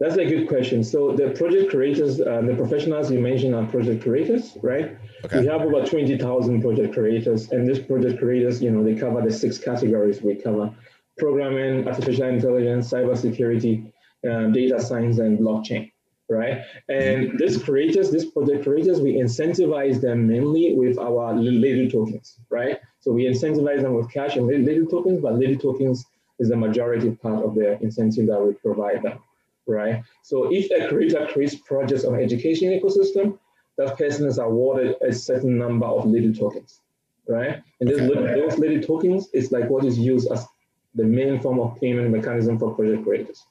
That's 0.00 0.16
a 0.16 0.24
good 0.24 0.48
question. 0.48 0.82
So 0.82 1.12
the 1.12 1.30
project 1.30 1.70
creators, 1.70 2.20
uh, 2.20 2.42
the 2.42 2.54
professionals 2.56 3.10
you 3.10 3.20
mentioned 3.20 3.54
are 3.54 3.64
project 3.66 4.02
creators, 4.02 4.56
right? 4.62 4.98
Okay. 5.24 5.40
We 5.40 5.46
have 5.46 5.62
about 5.62 5.86
20,000 5.86 6.60
project 6.60 6.92
creators 6.92 7.50
and 7.52 7.68
these 7.68 7.78
project 7.78 8.18
creators, 8.18 8.62
you 8.62 8.70
know, 8.70 8.82
they 8.82 8.94
cover 8.94 9.22
the 9.22 9.32
six 9.32 9.56
categories 9.58 10.20
we 10.20 10.34
cover. 10.34 10.74
Programming, 11.16 11.86
artificial 11.86 12.26
intelligence, 12.26 12.90
cybersecurity, 12.90 13.92
um, 14.28 14.52
data 14.52 14.80
science 14.80 15.18
and 15.18 15.38
blockchain, 15.38 15.92
right? 16.28 16.64
And 16.88 17.38
these 17.38 17.62
creators, 17.62 18.10
these 18.10 18.26
project 18.26 18.64
creators, 18.64 19.00
we 19.00 19.14
incentivize 19.14 20.00
them 20.00 20.26
mainly 20.26 20.74
with 20.74 20.98
our 20.98 21.34
Ledu 21.34 21.90
tokens, 21.90 22.38
right? 22.50 22.78
So 23.00 23.12
we 23.12 23.24
incentivize 23.24 23.82
them 23.82 23.94
with 23.94 24.10
cash 24.10 24.36
and 24.36 24.48
Ledu 24.48 24.90
tokens, 24.90 25.20
but 25.20 25.34
Ledu 25.34 25.60
tokens 25.60 26.04
is 26.38 26.48
the 26.48 26.56
majority 26.56 27.10
part 27.10 27.44
of 27.44 27.54
the 27.54 27.80
incentive 27.82 28.26
that 28.26 28.40
we 28.40 28.54
provide 28.54 29.02
them, 29.02 29.18
right? 29.66 30.02
So 30.22 30.52
if 30.52 30.70
a 30.70 30.88
creator 30.88 31.28
creates 31.30 31.54
projects 31.54 32.04
on 32.04 32.14
education 32.14 32.68
ecosystem, 32.70 33.38
that 33.76 33.98
person 33.98 34.26
is 34.26 34.38
awarded 34.38 34.96
a 35.02 35.12
certain 35.12 35.58
number 35.58 35.86
of 35.86 36.04
Ledu 36.04 36.38
tokens, 36.38 36.80
right? 37.28 37.62
And 37.80 37.90
okay. 37.90 38.06
those 38.06 38.54
Ledu 38.54 38.86
tokens 38.86 39.28
is 39.32 39.52
like 39.52 39.68
what 39.68 39.84
is 39.84 39.98
used 39.98 40.30
as 40.30 40.46
the 40.94 41.04
main 41.04 41.40
form 41.40 41.58
of 41.58 41.78
payment 41.80 42.10
mechanism 42.10 42.58
for 42.58 42.74
project 42.74 43.04
creators. 43.04 43.44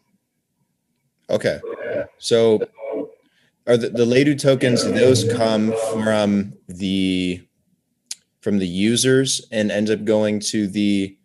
Okay. 1.34 1.60
So 2.18 2.68
are 3.66 3.78
the, 3.78 3.90
the 3.90 4.06
Ledu 4.06 4.40
tokens, 4.40 4.84
those 4.84 5.32
come 5.34 5.74
from 5.94 6.54
the 6.68 7.42
from 8.42 8.60
the 8.60 8.68
users 8.68 9.48
and 9.52 9.72
end 9.72 9.90
up 9.90 10.04
going 10.04 10.38
to 10.38 10.68
the 10.68 11.18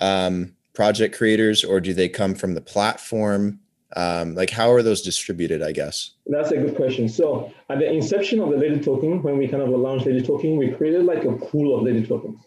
um, 0.00 0.56
project 0.74 1.16
creators, 1.16 1.62
or 1.62 1.80
do 1.80 1.94
they 1.94 2.08
come 2.08 2.34
from 2.34 2.54
the 2.54 2.60
platform? 2.60 3.60
Um, 3.96 4.34
like 4.34 4.50
how 4.50 4.70
are 4.72 4.82
those 4.82 5.02
distributed? 5.02 5.62
I 5.62 5.72
guess 5.72 6.14
that's 6.26 6.50
a 6.50 6.56
good 6.56 6.76
question. 6.76 7.08
So 7.08 7.52
at 7.70 7.78
the 7.78 7.90
inception 7.90 8.40
of 8.40 8.50
the 8.50 8.56
Ledu 8.56 8.84
Token, 8.84 9.22
when 9.22 9.38
we 9.38 9.48
kind 9.48 9.62
of 9.62 9.70
launched 9.70 10.06
Ledu 10.06 10.26
Token, 10.26 10.56
we 10.56 10.72
created 10.72 11.04
like 11.04 11.24
a 11.24 11.32
pool 11.32 11.78
of 11.78 11.84
Ledu 11.84 12.06
Tokens, 12.06 12.40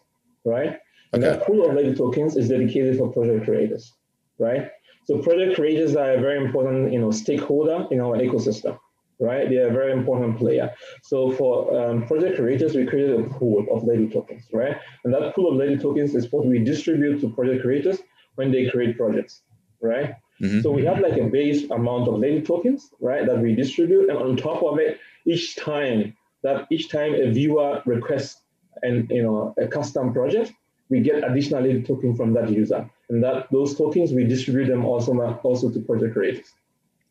right? 0.44 0.78
And 1.14 1.24
that 1.24 1.46
pool 1.46 1.66
of 1.66 1.76
Ledu 1.76 1.96
Tokens 1.98 2.38
is 2.38 2.50
dedicated 2.50 2.98
for 2.98 3.12
project 3.12 3.46
creators, 3.46 3.94
right? 4.38 4.72
So 5.12 5.18
project 5.18 5.56
creators 5.56 5.98
are 5.98 6.12
a 6.12 6.22
very 6.22 6.42
important, 6.42 6.94
you 6.94 7.00
know, 7.00 7.12
stakeholder 7.12 7.86
in 7.92 8.00
our 8.00 8.16
ecosystem, 8.18 8.80
right? 9.20 9.50
They 9.50 9.58
are 9.58 9.68
a 9.68 9.74
very 9.74 9.92
important 9.92 10.38
player. 10.38 10.74
So 11.04 11.32
for 11.32 11.54
um, 11.78 12.08
project 12.08 12.38
creators, 12.38 12.76
we 12.76 12.86
created 12.86 13.20
a 13.20 13.24
pool 13.24 13.66
of 13.74 13.84
Ledu 13.84 14.10
tokens, 14.10 14.46
right? 14.54 14.78
And 15.04 15.14
that 15.14 15.36
pool 15.36 15.52
of 15.52 15.56
Ledu 15.56 15.82
tokens 15.82 16.16
is 16.16 16.32
what 16.32 16.46
we 16.46 16.60
distribute 16.60 17.20
to 17.20 17.30
project 17.30 17.62
creators 17.62 18.00
when 18.36 18.54
they 18.54 18.70
create 18.70 18.96
projects, 18.96 19.42
right? 19.82 20.16
Mm-hmm. 20.42 20.62
So 20.62 20.72
we 20.72 20.86
have 20.86 21.02
like 21.02 21.18
a 21.18 21.26
base 21.26 21.70
amount 21.72 22.08
of 22.08 22.14
Ledu 22.16 22.46
tokens, 22.46 22.92
right, 23.02 23.26
that 23.26 23.38
we 23.38 23.54
distribute, 23.54 24.10
and 24.10 24.18
on 24.18 24.38
top 24.38 24.64
of 24.64 24.80
it, 24.80 24.98
each 25.26 25.58
time 25.58 26.16
that 26.44 26.68
each 26.72 26.90
time 26.90 27.16
a 27.16 27.30
viewer 27.30 27.82
requests 27.86 28.42
and 28.82 29.12
you 29.12 29.22
know 29.22 29.54
a 29.62 29.68
custom 29.68 30.14
project, 30.14 30.54
we 30.92 31.00
get 31.00 31.24
additional 31.24 31.64
token 31.84 32.14
from 32.14 32.34
that 32.34 32.50
user, 32.50 32.88
and 33.10 33.24
that 33.24 33.48
those 33.52 33.76
tokens 33.76 34.12
we 34.12 34.26
distribute 34.26 34.68
them 34.68 34.86
also 34.86 35.18
also 35.44 35.72
to 35.72 35.80
project 35.80 36.14
creators. 36.14 36.54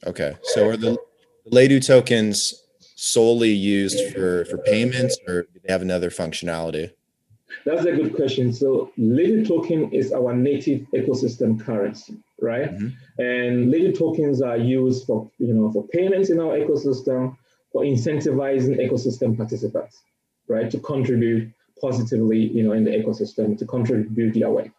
Okay, 0.07 0.37
so 0.43 0.69
are 0.69 0.77
the 0.77 0.97
Ledu 1.51 1.85
tokens 1.85 2.63
solely 2.95 3.51
used 3.51 4.13
for 4.13 4.45
for 4.45 4.59
payments, 4.59 5.19
or 5.27 5.43
do 5.43 5.61
they 5.65 5.73
have 5.73 5.83
another 5.83 6.11
functionality? 6.11 6.93
That's 7.65 7.85
a 7.85 7.93
good 7.93 8.15
question. 8.15 8.53
So 8.53 8.93
Ledu 8.99 9.49
token 9.49 9.91
is 9.93 10.13
our 10.13 10.35
native 10.35 10.83
ecosystem 10.95 11.59
currency, 11.59 12.17
right? 12.41 12.71
Mm-hmm. 12.71 13.23
And 13.23 13.73
Ledu 13.73 13.97
tokens 13.99 14.43
are 14.43 14.59
used 14.59 15.07
for 15.07 15.31
you 15.39 15.55
know 15.55 15.73
for 15.73 15.89
payments 15.89 16.29
in 16.31 16.39
our 16.39 16.55
ecosystem, 16.59 17.37
for 17.73 17.83
incentivizing 17.83 18.77
ecosystem 18.79 19.37
participants, 19.37 20.03
right, 20.49 20.71
to 20.71 20.79
contribute 20.81 21.51
positively, 21.81 22.39
you 22.39 22.63
know, 22.63 22.73
in 22.73 22.85
the 22.85 22.91
ecosystem, 22.91 23.57
to 23.59 23.67
contribute 23.67 24.35
their 24.35 24.51
way. 24.51 24.71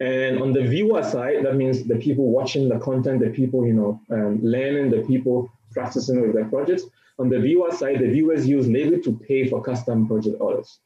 And 0.00 0.40
on 0.40 0.52
the 0.52 0.62
viewer 0.62 1.02
side, 1.02 1.44
that 1.44 1.56
means 1.56 1.84
the 1.84 1.96
people 1.96 2.30
watching 2.30 2.68
the 2.68 2.78
content, 2.78 3.20
the 3.20 3.28
people, 3.30 3.66
you 3.66 3.74
know, 3.74 4.00
um, 4.10 4.40
learning, 4.42 4.90
the 4.90 5.02
people 5.02 5.52
practicing 5.72 6.22
with 6.22 6.32
their 6.32 6.46
projects. 6.46 6.84
On 7.18 7.28
the 7.28 7.38
viewer 7.38 7.70
side, 7.70 7.98
the 7.98 8.08
viewers 8.08 8.48
use 8.48 8.66
Ledu 8.66 9.02
to 9.04 9.12
pay 9.28 9.46
for 9.46 9.62
custom 9.62 10.06
project 10.06 10.36
orders, 10.40 10.80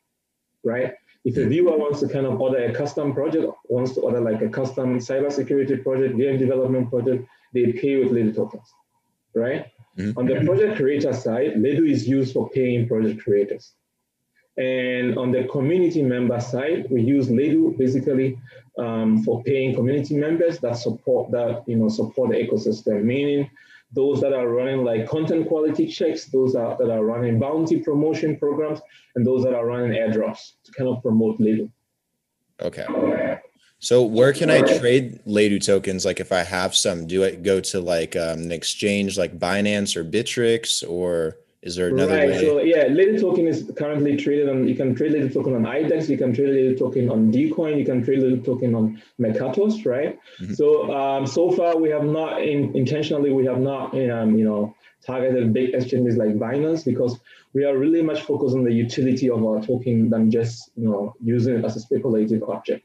right? 0.65 0.95
If 1.25 1.37
a 1.37 1.47
viewer 1.47 1.79
wants 1.79 2.01
to 2.01 2.09
kind 2.09 2.27
of 2.27 2.41
order 2.41 2.65
a 2.65 2.75
custom 2.75 3.15
project, 3.15 3.47
wants 3.69 3.93
to 3.95 4.01
order 4.01 4.21
like 4.21 4.43
a 4.43 4.49
custom 4.49 4.99
cybersecurity 4.99 5.83
project, 5.83 6.19
game 6.19 6.39
development 6.39 6.91
project, 6.91 7.27
they 7.55 7.73
pay 7.73 7.97
with 8.03 8.13
Ledu 8.13 8.35
tokens, 8.35 8.69
right? 9.35 9.67
Mm-hmm. 9.97 10.19
On 10.19 10.27
the 10.27 10.45
project 10.45 10.77
creator 10.77 11.13
side, 11.13 11.55
Ledu 11.55 11.89
is 11.89 12.07
used 12.09 12.33
for 12.33 12.51
paying 12.51 12.89
project 12.89 13.23
creators. 13.23 13.73
And 14.57 15.19
on 15.19 15.33
the 15.33 15.45
community 15.45 16.03
member 16.03 16.41
side, 16.41 16.87
we 16.91 17.03
use 17.03 17.29
Ledu 17.29 17.77
basically 17.77 18.39
um, 18.79 19.23
for 19.25 19.43
paying 19.43 19.75
community 19.75 20.15
members 20.17 20.59
that 20.61 20.77
support 20.77 21.31
that 21.33 21.65
you 21.67 21.77
know 21.77 21.89
support 21.89 22.31
the 22.31 22.37
ecosystem, 22.37 23.03
meaning 23.03 23.51
those 23.93 24.21
that 24.21 24.33
are 24.33 24.49
running 24.49 24.85
like 24.85 25.09
content 25.09 25.49
quality 25.49 25.87
checks, 25.87 26.27
those 26.27 26.55
are, 26.55 26.77
that 26.79 26.91
are 26.91 27.05
running 27.05 27.39
bounty 27.39 27.81
promotion 27.81 28.37
programs, 28.37 28.81
and 29.15 29.27
those 29.27 29.45
that 29.45 29.55
are 29.55 29.67
running 29.67 29.93
airdrops 29.93 30.53
to 30.65 30.73
kind 30.73 30.89
of 30.89 31.03
promote 31.03 31.39
Ledu. 31.39 31.71
Okay. 32.61 32.87
So 33.79 34.03
where 34.03 34.33
can 34.33 34.51
I 34.51 34.63
trade 34.63 35.21
Ledu 35.27 35.65
tokens? 35.65 36.05
Like 36.05 36.19
if 36.19 36.33
I 36.33 36.43
have 36.43 36.75
some, 36.75 37.07
do 37.07 37.25
I 37.25 37.35
go 37.35 37.61
to 37.61 37.81
like 37.81 38.17
um, 38.17 38.41
an 38.41 38.53
exchange 38.53 39.19
like 39.19 39.39
Binance 39.39 39.95
or 39.97 40.05
Bittrex 40.05 40.89
or 40.89 41.37
is 41.65 41.77
there 41.77 41.89
another 41.89 42.15
right. 42.15 42.29
way? 42.29 42.41
So 42.41 42.61
yeah, 42.61 42.85
Ledu 42.89 43.19
token 43.19 43.49
is 43.49 43.71
currently 43.79 44.19
traded 44.19 44.51
on. 44.51 44.69
You 44.69 44.75
can 44.75 44.95
trade 44.95 45.13
Ledu 45.13 45.33
token 45.33 45.55
on 45.55 45.63
IDEX. 45.63 46.11
You 46.11 46.19
can 46.19 46.35
trade 46.35 46.51
Ledu 46.51 46.79
token 46.79 47.09
on 47.09 47.33
Dcoin. 47.33 47.79
You 47.79 47.87
can 47.87 48.05
trade 48.05 48.19
Ledu 48.19 48.45
token 48.45 48.75
on 48.75 49.03
Mercatox, 49.19 49.87
right? 49.87 50.19
Mm-hmm. 50.41 50.53
So 50.53 50.95
um, 50.95 51.27
so 51.27 51.51
far 51.51 51.79
we 51.79 51.89
have 51.89 52.05
not 52.05 52.43
in, 52.43 52.77
intentionally 52.77 53.33
we 53.33 53.47
have 53.47 53.61
not 53.61 53.95
um, 53.95 54.37
you 54.37 54.45
know 54.45 54.77
targeted 55.07 55.55
big 55.55 55.73
exchanges 55.73 56.19
like 56.19 56.35
Binance 56.35 56.85
because 56.85 57.19
we 57.55 57.65
are 57.65 57.79
really 57.79 58.03
much 58.03 58.21
focused 58.21 58.55
on 58.55 58.65
the 58.65 58.73
utility 58.73 59.31
of 59.31 59.43
our 59.43 59.63
token 59.63 60.11
than 60.11 60.31
just 60.31 60.71
you 60.77 60.89
know 60.91 61.15
using 61.25 61.57
it 61.57 61.65
as 61.65 61.77
a 61.77 61.81
speculative 61.81 62.43
object 62.43 62.85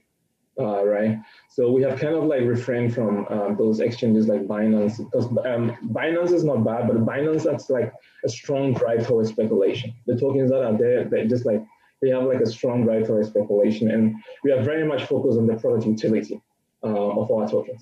uh, 0.59 0.85
right? 0.85 1.17
So 1.47 1.71
we 1.71 1.81
have 1.83 1.99
kind 1.99 2.15
of 2.15 2.25
like 2.25 2.41
refrained 2.41 2.93
from 2.93 3.25
um, 3.29 3.55
those 3.57 3.79
exchanges 3.79 4.27
like 4.27 4.41
Binance 4.41 4.97
because 4.97 5.25
um, 5.45 5.75
Binance 5.91 6.31
is 6.31 6.43
not 6.43 6.63
bad, 6.63 6.87
but 6.87 6.97
Binance 7.05 7.43
that's 7.43 7.69
like 7.69 7.93
a 8.25 8.29
strong 8.29 8.73
drive 8.73 9.07
towards 9.07 9.29
speculation. 9.29 9.93
The 10.05 10.19
tokens 10.19 10.51
that 10.51 10.63
are 10.63 10.77
there, 10.77 11.05
they 11.05 11.27
just 11.27 11.45
like 11.45 11.63
they 12.01 12.09
have 12.09 12.23
like 12.23 12.41
a 12.41 12.45
strong 12.45 12.83
drive 12.83 13.07
towards 13.07 13.29
speculation, 13.29 13.91
and 13.91 14.15
we 14.43 14.51
are 14.51 14.61
very 14.61 14.85
much 14.85 15.05
focused 15.05 15.37
on 15.37 15.47
the 15.47 15.55
product 15.55 15.85
utility 15.85 16.41
uh, 16.83 16.87
of 16.87 17.31
our 17.31 17.47
tokens. 17.47 17.81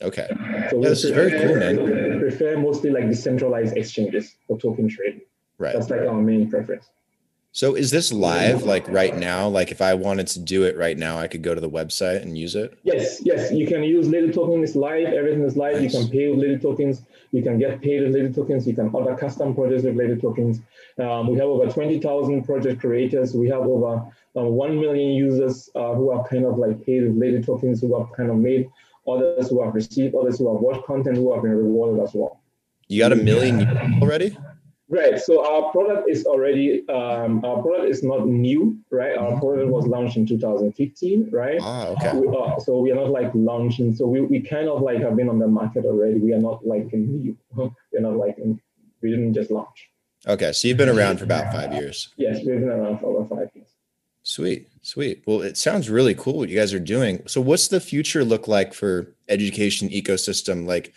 Okay, 0.00 0.26
so 0.70 0.80
this 0.80 1.04
is 1.04 1.12
very 1.12 1.30
cool, 1.30 1.56
man. 1.56 1.76
We 1.84 2.18
prefer 2.18 2.58
mostly 2.58 2.90
like 2.90 3.08
decentralized 3.08 3.76
exchanges 3.76 4.34
for 4.48 4.58
token 4.58 4.88
trading. 4.88 5.22
Right, 5.58 5.72
that's 5.72 5.90
like 5.90 6.00
our 6.00 6.20
main 6.20 6.50
preference. 6.50 6.90
So 7.54 7.74
is 7.74 7.90
this 7.90 8.10
live 8.10 8.62
like 8.62 8.88
right 8.88 9.14
now? 9.14 9.46
Like 9.46 9.70
if 9.70 9.82
I 9.82 9.92
wanted 9.92 10.26
to 10.28 10.40
do 10.40 10.64
it 10.64 10.74
right 10.78 10.96
now, 10.96 11.18
I 11.18 11.28
could 11.28 11.42
go 11.42 11.54
to 11.54 11.60
the 11.60 11.68
website 11.68 12.22
and 12.22 12.36
use 12.36 12.54
it? 12.54 12.78
Yes, 12.82 13.20
yes. 13.22 13.52
You 13.52 13.66
can 13.66 13.82
use 13.84 14.08
Ledu 14.08 14.32
Tokens 14.32 14.70
It's 14.70 14.76
live. 14.76 15.08
Everything 15.08 15.42
is 15.42 15.54
live. 15.54 15.74
Nice. 15.74 15.92
You 15.92 16.00
can 16.00 16.08
pay 16.10 16.30
with 16.30 16.40
Ledu 16.40 16.62
Tokens. 16.62 17.02
You 17.30 17.42
can 17.42 17.58
get 17.58 17.82
paid 17.82 18.02
with 18.02 18.14
Ledu 18.14 18.34
Tokens. 18.34 18.66
You 18.66 18.74
can 18.74 18.88
order 18.88 19.14
custom 19.14 19.54
projects 19.54 19.82
with 19.82 19.96
Ledu 19.96 20.18
Tokens. 20.18 20.60
Um, 20.98 21.28
we 21.28 21.34
have 21.34 21.48
over 21.48 21.70
20,000 21.70 22.42
project 22.44 22.80
creators. 22.80 23.34
We 23.34 23.50
have 23.50 23.60
over 23.60 23.96
um, 24.34 24.46
1 24.46 24.80
million 24.80 25.10
users 25.10 25.68
uh, 25.74 25.92
who 25.92 26.10
are 26.10 26.26
kind 26.26 26.46
of 26.46 26.56
like 26.56 26.86
paid 26.86 27.02
with 27.02 27.20
Ledu 27.20 27.44
Tokens, 27.44 27.82
who 27.82 27.98
have 27.98 28.10
kind 28.16 28.30
of 28.30 28.36
made 28.36 28.70
others 29.06 29.50
who 29.50 29.62
have 29.62 29.74
received, 29.74 30.14
others 30.14 30.38
who 30.38 30.50
have 30.50 30.62
watched 30.62 30.86
content, 30.86 31.18
who 31.18 31.34
have 31.34 31.42
been 31.42 31.54
rewarded 31.54 32.02
as 32.02 32.14
well. 32.14 32.40
You 32.88 33.02
got 33.02 33.12
a 33.12 33.16
million 33.16 34.00
already? 34.00 34.36
Right. 34.92 35.18
So 35.18 35.42
our 35.42 35.72
product 35.72 36.10
is 36.10 36.26
already 36.26 36.86
um, 36.90 37.42
our 37.46 37.62
product 37.62 37.88
is 37.88 38.02
not 38.02 38.26
new, 38.26 38.78
right? 38.90 39.16
Our 39.16 39.30
mm-hmm. 39.30 39.40
product 39.40 39.70
was 39.70 39.86
launched 39.86 40.18
in 40.18 40.26
2015, 40.26 41.30
right? 41.32 41.58
Ah, 41.62 41.86
okay. 41.86 42.14
We, 42.14 42.28
uh, 42.28 42.58
so 42.60 42.78
we 42.78 42.92
are 42.92 42.96
not 42.96 43.08
like 43.08 43.30
launching. 43.34 43.94
So 43.94 44.06
we, 44.06 44.20
we 44.20 44.40
kind 44.40 44.68
of 44.68 44.82
like 44.82 45.00
have 45.00 45.16
been 45.16 45.30
on 45.30 45.38
the 45.38 45.48
market 45.48 45.86
already. 45.86 46.18
We 46.18 46.34
are 46.34 46.40
not 46.40 46.66
like 46.66 46.92
new. 46.92 47.34
We're 47.56 48.00
not 48.00 48.16
like 48.16 48.36
in, 48.36 48.60
we 49.00 49.10
didn't 49.10 49.32
just 49.32 49.50
launch. 49.50 49.88
Okay, 50.28 50.52
so 50.52 50.68
you've 50.68 50.76
been 50.76 50.90
around 50.90 51.16
for 51.16 51.24
about 51.24 51.52
five 51.54 51.72
years. 51.72 52.10
Yes, 52.18 52.36
we've 52.44 52.60
been 52.60 52.68
around 52.68 53.00
for 53.00 53.16
over 53.16 53.34
five 53.34 53.48
years. 53.54 53.68
Sweet, 54.24 54.68
sweet. 54.82 55.22
Well, 55.26 55.40
it 55.40 55.56
sounds 55.56 55.88
really 55.88 56.14
cool 56.14 56.38
what 56.38 56.50
you 56.50 56.58
guys 56.58 56.74
are 56.74 56.78
doing. 56.78 57.22
So, 57.26 57.40
what's 57.40 57.68
the 57.68 57.80
future 57.80 58.24
look 58.24 58.46
like 58.46 58.72
for 58.72 59.12
education 59.28 59.88
ecosystem? 59.88 60.64
Like, 60.66 60.92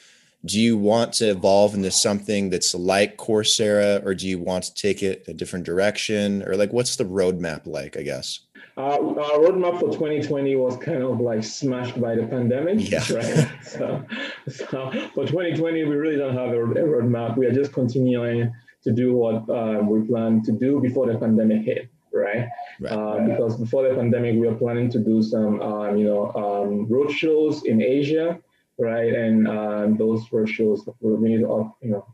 do 0.46 0.60
you 0.60 0.78
want 0.78 1.14
to 1.14 1.30
evolve 1.30 1.74
into 1.74 1.92
something 1.92 2.50
that's 2.50 2.76
like 2.76 3.18
Coursera, 3.18 4.06
or 4.06 4.14
do 4.14 4.28
you 4.28 4.38
want 4.38 4.66
to 4.66 4.74
take 4.74 5.02
it 5.02 5.24
a 5.28 5.34
different 5.34 5.66
direction, 5.66 6.44
or 6.44 6.56
like 6.56 6.72
what's 6.72 6.96
the 6.96 7.04
roadmap 7.04 7.66
like? 7.66 7.98
I 7.98 8.04
guess. 8.04 8.42
Uh, 8.78 8.98
our 8.98 9.40
roadmap 9.40 9.80
for 9.80 9.88
2020 9.88 10.58
was 10.58 10.76
kind 10.78 11.02
of 11.02 11.22
like 11.22 11.44
smashed 11.44 12.00
by 12.00 12.14
the 12.14 12.28
pandemic. 12.28 12.90
Yeah. 12.90 13.04
Right. 13.16 13.48
so, 13.64 14.04
so 14.50 14.92
for 15.14 15.26
2020, 15.26 15.86
we 15.86 15.96
really 15.96 16.18
don't 16.18 16.36
have 16.36 16.50
a, 16.50 16.62
a, 16.62 16.84
roadmap. 16.84 17.38
We 17.38 17.46
are 17.46 17.54
just 17.54 17.72
continuing 17.72 18.54
to 18.84 18.92
do 18.92 19.14
what 19.14 19.50
uh, 19.50 19.82
we 19.82 20.06
planned 20.06 20.44
to 20.46 20.52
do 20.52 20.82
before 20.82 21.08
the 21.08 21.18
pandemic 21.18 21.64
hit. 21.64 21.88
Right. 22.12 22.48
right. 22.82 22.92
Uh, 22.92 23.26
because 23.26 23.56
before 23.56 23.88
the 23.88 23.96
pandemic, 23.96 24.34
we 24.34 24.46
were 24.46 24.56
planning 24.56 24.90
to 24.90 25.00
do 25.00 25.24
some, 25.24 25.62
um, 25.62 25.96
you 25.96 26.06
know, 26.06 26.34
um, 26.34 26.86
road 26.90 27.12
shows 27.12 27.64
in 27.64 27.82
Asia 27.82 28.40
right? 28.78 29.14
And 29.14 29.48
um, 29.48 29.98
those 29.98 30.32
were 30.32 30.48
shows 30.48 30.88
we 31.00 31.30
need 31.30 31.42
to, 31.42 31.74
you 31.82 31.92
know, 31.92 32.06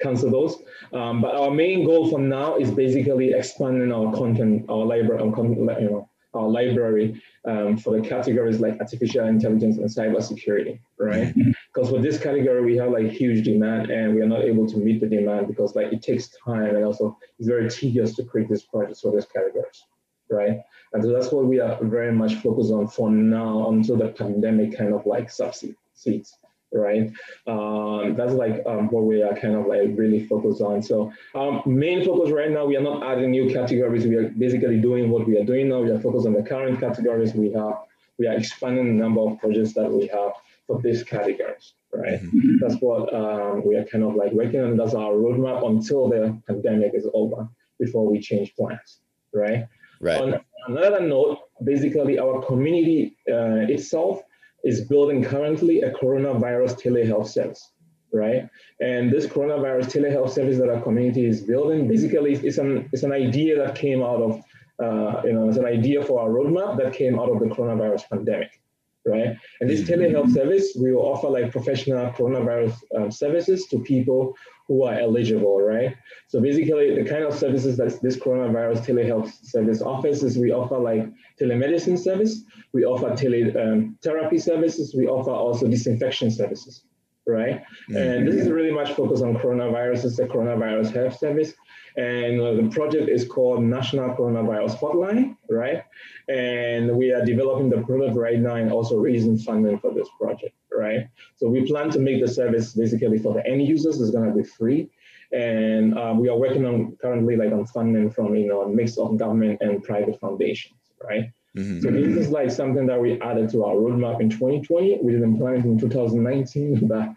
cancel 0.00 0.30
those. 0.30 0.62
Um, 0.92 1.20
but 1.20 1.34
our 1.34 1.50
main 1.50 1.84
goal 1.84 2.10
for 2.10 2.18
now 2.18 2.56
is 2.56 2.70
basically 2.70 3.32
expanding 3.32 3.92
our 3.92 4.12
content, 4.12 4.66
our 4.68 4.84
library, 4.84 5.22
you 5.22 5.90
know, 5.90 6.08
our 6.34 6.48
library 6.48 7.22
um, 7.46 7.76
for 7.76 7.98
the 7.98 8.08
categories 8.08 8.58
like 8.58 8.80
artificial 8.80 9.26
intelligence 9.26 9.76
and 9.76 9.88
cybersecurity, 9.88 10.80
right? 10.98 11.34
Because 11.34 11.90
for 11.90 12.00
this 12.00 12.18
category, 12.18 12.64
we 12.64 12.76
have 12.76 12.90
like 12.90 13.10
huge 13.10 13.44
demand 13.44 13.90
and 13.90 14.14
we 14.14 14.22
are 14.22 14.26
not 14.26 14.42
able 14.42 14.66
to 14.68 14.78
meet 14.78 15.00
the 15.00 15.06
demand 15.06 15.46
because 15.46 15.76
like 15.76 15.92
it 15.92 16.02
takes 16.02 16.30
time 16.44 16.74
and 16.74 16.84
also 16.84 17.18
it's 17.38 17.48
very 17.48 17.68
tedious 17.68 18.14
to 18.16 18.24
create 18.24 18.48
these 18.48 18.62
projects 18.62 19.00
for 19.00 19.12
these 19.12 19.26
categories, 19.26 19.84
right? 20.30 20.60
And 20.94 21.02
so 21.02 21.12
that's 21.12 21.30
what 21.30 21.44
we 21.44 21.60
are 21.60 21.78
very 21.82 22.12
much 22.12 22.36
focused 22.36 22.72
on 22.72 22.88
for 22.88 23.10
now 23.10 23.68
until 23.68 23.96
the 23.96 24.08
pandemic 24.08 24.76
kind 24.76 24.94
of 24.94 25.04
like 25.04 25.30
subsides 25.30 25.76
seats 26.02 26.36
right? 26.72 27.12
Um, 27.46 28.14
that's 28.16 28.32
like 28.32 28.62
um, 28.66 28.88
what 28.88 29.04
we 29.04 29.22
are 29.22 29.34
kind 29.34 29.54
of 29.54 29.66
like 29.66 29.90
really 29.94 30.26
focused 30.26 30.60
on. 30.60 30.82
So 30.82 31.12
um, 31.34 31.62
main 31.66 32.04
focus 32.04 32.30
right 32.30 32.50
now, 32.50 32.64
we 32.64 32.76
are 32.76 32.82
not 32.82 33.02
adding 33.02 33.30
new 33.30 33.52
categories. 33.52 34.06
We 34.06 34.16
are 34.16 34.28
basically 34.30 34.80
doing 34.80 35.10
what 35.10 35.26
we 35.26 35.38
are 35.38 35.44
doing 35.44 35.68
now. 35.68 35.80
We 35.80 35.90
are 35.90 36.00
focused 36.00 36.26
on 36.26 36.32
the 36.32 36.42
current 36.42 36.80
categories 36.80 37.34
we 37.34 37.52
have. 37.52 37.74
We 38.18 38.26
are 38.26 38.34
expanding 38.34 38.86
the 38.86 39.02
number 39.02 39.20
of 39.20 39.38
projects 39.38 39.74
that 39.74 39.90
we 39.90 40.06
have 40.08 40.32
for 40.66 40.80
these 40.80 41.02
categories, 41.02 41.74
right? 41.92 42.12
right? 42.12 42.22
Mm-hmm. 42.22 42.56
That's 42.60 42.76
what 42.80 43.12
um, 43.14 43.64
we 43.66 43.76
are 43.76 43.84
kind 43.84 44.04
of 44.04 44.14
like 44.14 44.32
working 44.32 44.60
on. 44.60 44.76
That's 44.76 44.94
our 44.94 45.12
roadmap 45.12 45.66
until 45.66 46.08
the 46.08 46.40
pandemic 46.46 46.92
is 46.94 47.06
over 47.14 47.48
before 47.78 48.06
we 48.10 48.20
change 48.20 48.54
plans, 48.54 49.00
right? 49.34 49.66
Right. 50.00 50.20
On 50.20 50.40
another 50.68 51.00
note, 51.00 51.38
basically, 51.62 52.18
our 52.18 52.44
community 52.44 53.16
uh, 53.30 53.66
itself 53.68 54.22
is 54.64 54.82
building 54.82 55.22
currently 55.24 55.82
a 55.82 55.90
coronavirus 55.90 56.80
telehealth 56.80 57.28
service, 57.28 57.72
right? 58.12 58.48
And 58.80 59.10
this 59.10 59.26
coronavirus 59.26 59.86
telehealth 59.86 60.30
service 60.30 60.58
that 60.58 60.68
our 60.68 60.80
community 60.80 61.26
is 61.26 61.40
building, 61.40 61.88
basically, 61.88 62.34
it's 62.34 62.58
an 62.58 62.88
it's 62.92 63.02
an 63.02 63.12
idea 63.12 63.58
that 63.58 63.74
came 63.74 64.02
out 64.02 64.22
of, 64.22 64.42
uh, 64.82 65.22
you 65.24 65.32
know, 65.32 65.48
it's 65.48 65.58
an 65.58 65.66
idea 65.66 66.04
for 66.04 66.20
our 66.20 66.30
roadmap 66.30 66.76
that 66.78 66.92
came 66.92 67.18
out 67.18 67.30
of 67.30 67.40
the 67.40 67.46
coronavirus 67.46 68.08
pandemic, 68.08 68.60
right? 69.04 69.36
And 69.60 69.68
this 69.68 69.82
telehealth 69.82 70.32
service, 70.32 70.76
we 70.78 70.92
will 70.92 71.02
offer 71.02 71.28
like 71.28 71.50
professional 71.50 72.10
coronavirus 72.12 72.74
um, 72.96 73.10
services 73.10 73.66
to 73.68 73.78
people 73.80 74.36
who 74.68 74.84
are 74.84 74.94
eligible, 74.94 75.60
right? 75.60 75.94
So 76.28 76.40
basically, 76.40 76.94
the 76.94 77.08
kind 77.08 77.24
of 77.24 77.34
services 77.34 77.76
that 77.78 78.00
this 78.00 78.16
coronavirus 78.16 78.86
telehealth 78.86 79.32
service 79.44 79.82
offers 79.82 80.22
is 80.22 80.38
we 80.38 80.52
offer 80.52 80.78
like 80.78 81.08
telemedicine 81.40 81.98
service, 81.98 82.44
we 82.72 82.84
offer 82.84 83.10
teletherapy 83.10 84.32
um, 84.32 84.38
services, 84.38 84.94
we 84.94 85.06
offer 85.06 85.30
also 85.30 85.66
disinfection 85.68 86.30
services, 86.30 86.84
right? 87.26 87.62
Mm-hmm. 87.90 87.96
And 87.96 88.28
this 88.28 88.36
is 88.36 88.50
really 88.50 88.70
much 88.70 88.92
focused 88.92 89.22
on 89.22 89.36
coronavirus. 89.36 90.04
It's 90.04 90.18
a 90.18 90.26
coronavirus 90.26 90.92
health 90.92 91.18
service. 91.18 91.54
And 91.96 92.40
uh, 92.40 92.54
the 92.54 92.68
project 92.70 93.08
is 93.08 93.26
called 93.26 93.62
National 93.62 94.14
Coronavirus 94.16 94.78
Hotline, 94.78 95.36
right? 95.50 95.84
And 96.28 96.96
we 96.96 97.12
are 97.12 97.24
developing 97.24 97.68
the 97.68 97.82
product 97.82 98.16
right 98.16 98.38
now 98.38 98.54
and 98.54 98.72
also 98.72 98.96
raising 98.96 99.38
funding 99.38 99.78
for 99.78 99.92
this 99.92 100.08
project, 100.18 100.54
right? 100.72 101.08
So 101.36 101.48
we 101.48 101.66
plan 101.66 101.90
to 101.90 101.98
make 101.98 102.20
the 102.20 102.28
service 102.28 102.72
basically 102.72 103.18
for 103.18 103.34
the 103.34 103.46
end 103.46 103.66
users. 103.66 104.00
It's 104.00 104.10
going 104.10 104.28
to 104.28 104.34
be 104.34 104.44
free. 104.44 104.90
And 105.32 105.96
um, 105.98 106.18
we 106.18 106.28
are 106.28 106.36
working 106.36 106.66
on 106.66 106.96
currently 107.00 107.36
like 107.36 107.52
on 107.52 107.66
funding 107.66 108.10
from, 108.10 108.34
you 108.34 108.48
know, 108.48 108.62
a 108.62 108.68
mix 108.68 108.98
of 108.98 109.16
government 109.18 109.58
and 109.60 109.82
private 109.82 110.18
foundations, 110.20 110.74
right? 111.02 111.30
Mm-hmm. 111.56 111.80
So 111.80 111.90
this 111.90 112.16
is 112.16 112.30
like 112.30 112.50
something 112.50 112.86
that 112.86 113.00
we 113.00 113.20
added 113.20 113.50
to 113.50 113.64
our 113.64 113.74
roadmap 113.74 114.20
in 114.20 114.30
2020. 114.30 115.00
We 115.02 115.12
didn't 115.12 115.38
plan 115.38 115.56
it 115.56 115.64
in 115.64 115.78
2019, 115.78 116.86
but 116.88 117.10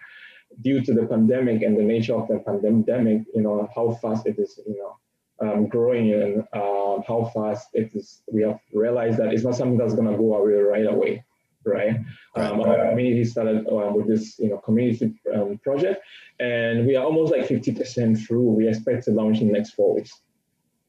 due 0.62 0.82
to 0.82 0.94
the 0.94 1.06
pandemic 1.06 1.62
and 1.62 1.78
the 1.78 1.84
nature 1.84 2.16
of 2.16 2.28
the 2.28 2.40
pandemic, 2.40 3.24
you 3.34 3.42
know, 3.42 3.70
how 3.76 3.98
fast 4.02 4.26
it 4.28 4.38
is, 4.38 4.60
you 4.66 4.78
know, 4.78 4.98
um, 5.40 5.68
growing 5.68 6.14
and 6.14 6.42
uh, 6.54 7.02
how 7.08 7.32
fast 7.34 7.70
it 7.74 7.92
is, 7.94 8.22
we 8.32 8.42
have 8.42 8.60
realized 8.74 9.18
that 9.18 9.34
it's 9.34 9.44
not 9.44 9.56
something 9.56 9.78
that's 9.78 9.94
going 9.94 10.10
to 10.10 10.18
go 10.18 10.36
away 10.36 10.54
right 10.54 10.88
away, 10.88 11.24
right? 11.66 11.98
Um, 12.36 12.62
our 12.62 12.90
community 12.90 13.26
started 13.26 13.68
uh, 13.68 13.92
with 13.94 14.08
this, 14.08 14.40
you 14.40 14.50
know, 14.50 14.58
community 14.60 15.14
um, 15.34 15.60
project, 15.64 16.02
and 16.40 16.86
we 16.86 16.96
are 16.96 17.04
almost 17.04 17.32
like 17.34 17.48
50% 17.48 18.26
through. 18.26 18.44
We 18.44 18.68
expect 18.68 19.06
to 19.06 19.12
launch 19.12 19.42
in 19.42 19.48
the 19.48 19.54
next 19.54 19.72
four 19.72 19.96
weeks. 19.96 20.22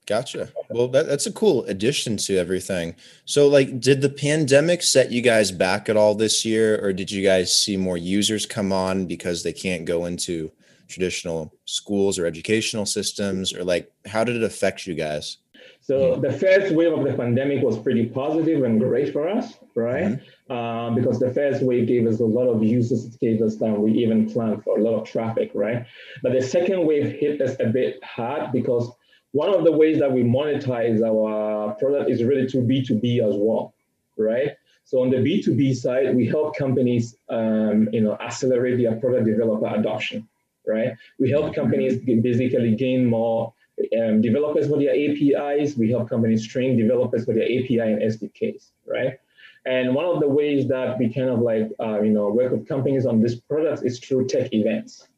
Gotcha. 0.06 0.50
Well, 0.70 0.86
that, 0.88 1.08
that's 1.08 1.26
a 1.26 1.32
cool 1.32 1.64
addition 1.64 2.16
to 2.18 2.36
everything. 2.36 2.94
So, 3.24 3.48
like, 3.48 3.80
did 3.80 4.02
the 4.02 4.08
pandemic 4.08 4.84
set 4.84 5.10
you 5.10 5.20
guys 5.20 5.50
back 5.50 5.88
at 5.88 5.96
all 5.96 6.14
this 6.14 6.44
year, 6.44 6.78
or 6.80 6.92
did 6.92 7.10
you 7.10 7.24
guys 7.24 7.56
see 7.56 7.76
more 7.76 7.96
users 7.96 8.46
come 8.46 8.72
on 8.72 9.06
because 9.06 9.42
they 9.42 9.52
can't 9.52 9.84
go 9.84 10.04
into 10.04 10.52
traditional 10.86 11.52
schools 11.64 12.20
or 12.20 12.26
educational 12.26 12.86
systems, 12.86 13.52
or 13.52 13.64
like, 13.64 13.92
how 14.06 14.22
did 14.22 14.36
it 14.36 14.44
affect 14.44 14.86
you 14.86 14.94
guys? 14.94 15.38
So, 15.80 16.14
the 16.16 16.32
first 16.32 16.72
wave 16.72 16.92
of 16.92 17.04
the 17.04 17.14
pandemic 17.14 17.64
was 17.64 17.76
pretty 17.76 18.06
positive 18.06 18.62
and 18.62 18.78
great 18.78 19.12
for 19.12 19.28
us, 19.28 19.54
right? 19.74 20.20
Mm-hmm. 20.48 20.52
Uh, 20.52 20.90
because 20.90 21.18
the 21.18 21.32
first 21.32 21.62
wave 21.62 21.88
gave 21.88 22.06
us 22.06 22.20
a 22.20 22.24
lot 22.24 22.46
of 22.46 22.62
users, 22.62 23.06
it 23.06 23.18
gave 23.20 23.42
us 23.42 23.56
time 23.56 23.82
we 23.82 23.90
even 23.92 24.30
planned 24.30 24.62
for 24.62 24.78
a 24.78 24.82
lot 24.82 25.00
of 25.00 25.08
traffic, 25.08 25.50
right? 25.52 25.84
But 26.22 26.32
the 26.32 26.42
second 26.42 26.86
wave 26.86 27.18
hit 27.18 27.40
us 27.40 27.56
a 27.58 27.66
bit 27.66 28.02
hard 28.04 28.52
because 28.52 28.88
one 29.32 29.52
of 29.52 29.64
the 29.64 29.72
ways 29.72 29.98
that 29.98 30.10
we 30.10 30.22
monetize 30.22 31.02
our 31.02 31.74
product 31.74 32.10
is 32.10 32.22
really 32.22 32.46
to 32.48 32.58
B2B 32.58 33.26
as 33.26 33.34
well, 33.36 33.74
right? 34.16 34.52
So 34.84 35.02
on 35.02 35.10
the 35.10 35.16
B2B 35.16 35.74
side, 35.74 36.14
we 36.14 36.26
help 36.26 36.56
companies, 36.56 37.16
um, 37.28 37.88
you 37.92 38.00
know, 38.00 38.16
accelerate 38.20 38.78
their 38.78 38.94
product 38.96 39.26
developer 39.26 39.66
adoption, 39.66 40.28
right? 40.66 40.92
We 41.18 41.28
help 41.28 41.54
companies 41.54 41.98
basically 41.98 42.76
gain 42.76 43.04
more 43.06 43.52
um, 43.98 44.22
developers 44.22 44.68
for 44.68 44.78
their 44.78 44.94
APIs. 44.94 45.76
We 45.76 45.90
help 45.90 46.08
companies 46.08 46.46
train 46.46 46.78
developers 46.78 47.24
for 47.24 47.34
their 47.34 47.44
API 47.44 47.80
and 47.80 48.00
SDKs, 48.00 48.70
right? 48.86 49.18
And 49.66 49.94
one 49.94 50.04
of 50.04 50.20
the 50.20 50.28
ways 50.28 50.68
that 50.68 50.96
we 50.98 51.12
kind 51.12 51.28
of 51.28 51.40
like, 51.40 51.72
uh, 51.80 52.00
you 52.00 52.12
know, 52.12 52.28
work 52.28 52.52
with 52.52 52.68
companies 52.68 53.04
on 53.04 53.20
this 53.20 53.34
product 53.34 53.82
is 53.84 53.98
through 53.98 54.28
tech 54.28 54.52
events, 54.52 55.08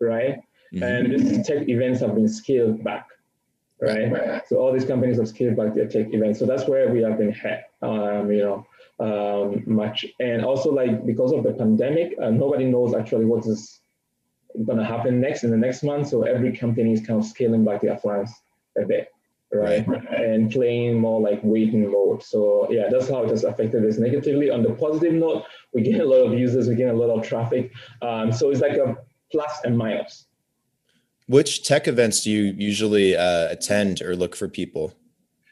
right? 0.00 0.40
Mm-hmm. 0.74 0.82
And 0.82 1.12
these 1.12 1.46
tech 1.46 1.68
events 1.68 2.00
have 2.00 2.16
been 2.16 2.28
scaled 2.28 2.82
back 2.82 3.06
right? 3.80 4.42
So 4.48 4.56
all 4.56 4.72
these 4.72 4.84
companies 4.84 5.18
have 5.18 5.28
scaled 5.28 5.56
back 5.56 5.74
their 5.74 5.88
tech 5.88 6.12
events. 6.12 6.38
So 6.38 6.46
that's 6.46 6.66
where 6.66 6.88
we 6.88 7.02
have 7.02 7.18
been 7.18 7.32
hit, 7.32 7.60
um, 7.82 8.30
you 8.30 8.42
know, 8.42 8.66
um, 8.98 9.62
much. 9.66 10.06
And 10.20 10.44
also 10.44 10.72
like 10.72 11.04
because 11.04 11.32
of 11.32 11.42
the 11.42 11.52
pandemic, 11.52 12.14
uh, 12.22 12.30
nobody 12.30 12.64
knows 12.64 12.94
actually 12.94 13.26
what 13.26 13.46
is 13.46 13.80
going 14.64 14.78
to 14.78 14.84
happen 14.84 15.20
next 15.20 15.44
in 15.44 15.50
the 15.50 15.56
next 15.56 15.82
month. 15.82 16.08
So 16.08 16.22
every 16.22 16.56
company 16.56 16.92
is 16.92 17.06
kind 17.06 17.20
of 17.20 17.26
scaling 17.26 17.64
back 17.64 17.82
their 17.82 17.96
plans 17.96 18.30
a 18.78 18.86
bit. 18.86 19.08
Right? 19.52 19.86
right, 19.86 20.04
and 20.08 20.50
playing 20.50 20.98
more 20.98 21.20
like 21.20 21.38
waiting 21.44 21.90
mode. 21.90 22.20
So 22.20 22.66
yeah, 22.68 22.88
that's 22.90 23.08
how 23.08 23.22
it 23.22 23.30
has 23.30 23.44
affected 23.44 23.84
us 23.84 23.96
negatively. 23.96 24.50
On 24.50 24.60
the 24.60 24.74
positive 24.74 25.12
note, 25.12 25.44
we 25.72 25.82
get 25.82 26.00
a 26.00 26.04
lot 26.04 26.26
of 26.26 26.36
users, 26.36 26.68
we 26.68 26.74
get 26.74 26.92
a 26.92 26.98
lot 26.98 27.16
of 27.16 27.26
traffic. 27.26 27.70
Um, 28.02 28.32
so 28.32 28.50
it's 28.50 28.60
like 28.60 28.76
a 28.76 28.96
plus 29.30 29.60
and 29.64 29.78
minus. 29.78 30.26
Which 31.26 31.66
tech 31.66 31.88
events 31.88 32.22
do 32.22 32.30
you 32.30 32.54
usually 32.56 33.16
uh, 33.16 33.48
attend 33.50 34.00
or 34.00 34.14
look 34.14 34.36
for 34.36 34.48
people? 34.48 34.94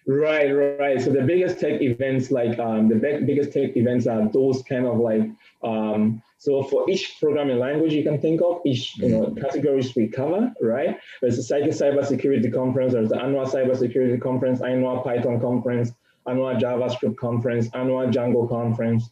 Right, 0.07 0.51
right. 0.51 1.01
So 1.01 1.11
the 1.11 1.23
biggest 1.23 1.59
tech 1.59 1.81
events, 1.81 2.31
like 2.31 2.59
um, 2.59 2.89
the 2.89 2.95
big, 2.95 3.27
biggest 3.27 3.53
tech 3.53 3.77
events, 3.77 4.07
are 4.07 4.29
those 4.29 4.63
kind 4.63 4.87
of 4.87 4.99
like. 4.99 5.23
Um, 5.63 6.23
so 6.39 6.63
for 6.63 6.89
each 6.91 7.17
programming 7.19 7.59
language 7.59 7.95
you 7.95 8.03
can 8.03 8.21
think 8.21 8.43
of, 8.43 8.61
each 8.67 8.99
you 8.99 9.09
know 9.09 9.23
mm-hmm. 9.23 9.41
categories 9.41 9.97
we 9.97 10.09
cover, 10.09 10.53
right? 10.61 10.99
There's 11.23 11.39
a 11.39 11.55
cyber 11.55 11.69
cybersecurity 11.69 12.53
conference. 12.53 12.93
There's 12.93 13.09
the 13.09 13.21
annual 13.21 13.47
cybersecurity 13.47 14.21
conference, 14.21 14.61
annual 14.61 15.01
Python 15.01 15.41
conference, 15.41 15.93
annual 16.29 16.55
JavaScript 16.55 17.17
conference, 17.17 17.69
annual 17.73 18.07
Django 18.09 18.47
conference, 18.47 19.11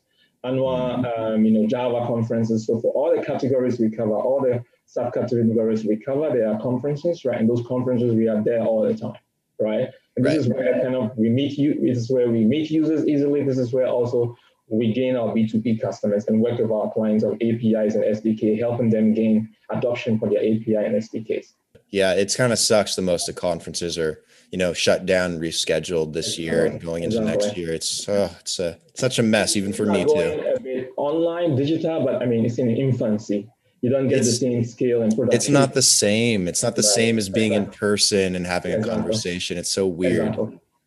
mm-hmm. 0.50 1.22
um, 1.22 1.44
you 1.44 1.50
know 1.52 1.66
Java 1.66 2.06
conferences. 2.06 2.66
So 2.66 2.80
for 2.80 2.92
all 2.92 3.16
the 3.16 3.24
categories 3.24 3.78
we 3.78 3.90
cover, 3.90 4.14
all 4.14 4.40
the 4.40 4.62
subcategories 4.96 5.86
we 5.86 5.96
cover. 5.96 6.30
There 6.30 6.52
are 6.52 6.60
conferences, 6.60 7.24
right? 7.24 7.40
And 7.40 7.48
those 7.48 7.64
conferences 7.66 8.14
we 8.14 8.28
are 8.28 8.42
there 8.42 8.60
all 8.62 8.82
the 8.82 8.94
time, 8.94 9.18
right? 9.60 9.88
And 10.16 10.24
this 10.24 10.32
right. 10.32 10.38
is 10.38 10.48
where 10.48 10.82
kind 10.82 10.94
of 10.94 11.16
we 11.16 11.28
meet 11.30 11.58
you. 11.58 11.80
This 11.80 11.98
is 11.98 12.10
where 12.10 12.30
we 12.30 12.44
meet 12.44 12.70
users 12.70 13.06
easily. 13.06 13.42
This 13.44 13.58
is 13.58 13.72
where 13.72 13.86
also 13.86 14.36
we 14.68 14.92
gain 14.92 15.16
our 15.16 15.28
B2B 15.28 15.80
customers 15.80 16.26
and 16.26 16.40
work 16.40 16.58
with 16.58 16.70
our 16.70 16.90
clients 16.92 17.24
on 17.24 17.34
APIs 17.34 17.94
and 17.94 18.04
SDK, 18.04 18.58
helping 18.58 18.90
them 18.90 19.12
gain 19.12 19.48
adoption 19.70 20.18
for 20.18 20.28
their 20.28 20.38
API 20.38 20.76
and 20.76 20.94
SDKs. 20.96 21.52
Yeah, 21.88 22.14
it's 22.14 22.36
kind 22.36 22.52
of 22.52 22.58
sucks 22.58 22.96
the 22.96 23.02
most 23.02 23.26
the 23.26 23.34
conferences 23.34 23.98
are, 23.98 24.22
you 24.52 24.58
know, 24.58 24.72
shut 24.72 25.04
down, 25.04 25.40
rescheduled 25.40 26.12
this 26.12 26.38
year 26.38 26.66
and 26.66 26.80
going 26.80 27.02
into 27.02 27.18
exactly. 27.18 27.46
next 27.46 27.58
year. 27.58 27.72
It's 27.72 28.08
oh, 28.08 28.30
it's 28.38 28.60
a 28.60 28.78
such 28.94 29.18
a 29.18 29.22
mess 29.22 29.56
even 29.56 29.72
for 29.72 29.86
me 29.86 30.04
too. 30.04 30.92
online, 30.96 31.56
digital, 31.56 32.04
but 32.04 32.22
I 32.22 32.26
mean 32.26 32.44
it's 32.44 32.58
in 32.58 32.70
infancy 32.70 33.50
you 33.82 33.90
don't 33.90 34.06
get 34.08 34.18
it's, 34.18 34.28
the 34.28 34.34
same 34.36 34.64
scale 34.64 35.02
and 35.02 35.14
production. 35.14 35.36
It's 35.36 35.48
not 35.48 35.74
the 35.74 35.82
same. 35.82 36.46
It's 36.46 36.62
not 36.62 36.76
the 36.76 36.82
right. 36.82 36.94
same 36.94 37.18
as 37.18 37.28
being 37.28 37.52
exactly. 37.52 37.74
in 37.74 37.78
person 37.78 38.36
and 38.36 38.46
having 38.46 38.72
exactly. 38.72 38.92
a 38.92 38.96
conversation. 38.96 39.58
It's 39.58 39.70
so 39.70 39.88
weird. 39.88 40.38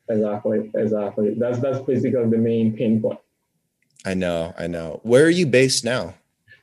Exactly. 0.10 0.72
Exactly. 0.74 1.36
That's 1.38 1.60
that's 1.60 1.80
basically 1.80 2.30
the 2.30 2.38
main 2.38 2.76
pain 2.76 3.02
point. 3.02 3.20
I 4.06 4.14
know. 4.14 4.54
I 4.58 4.68
know. 4.68 5.02
Where 5.04 5.26
are 5.26 5.30
you 5.30 5.46
based 5.46 5.84
now? 5.84 6.14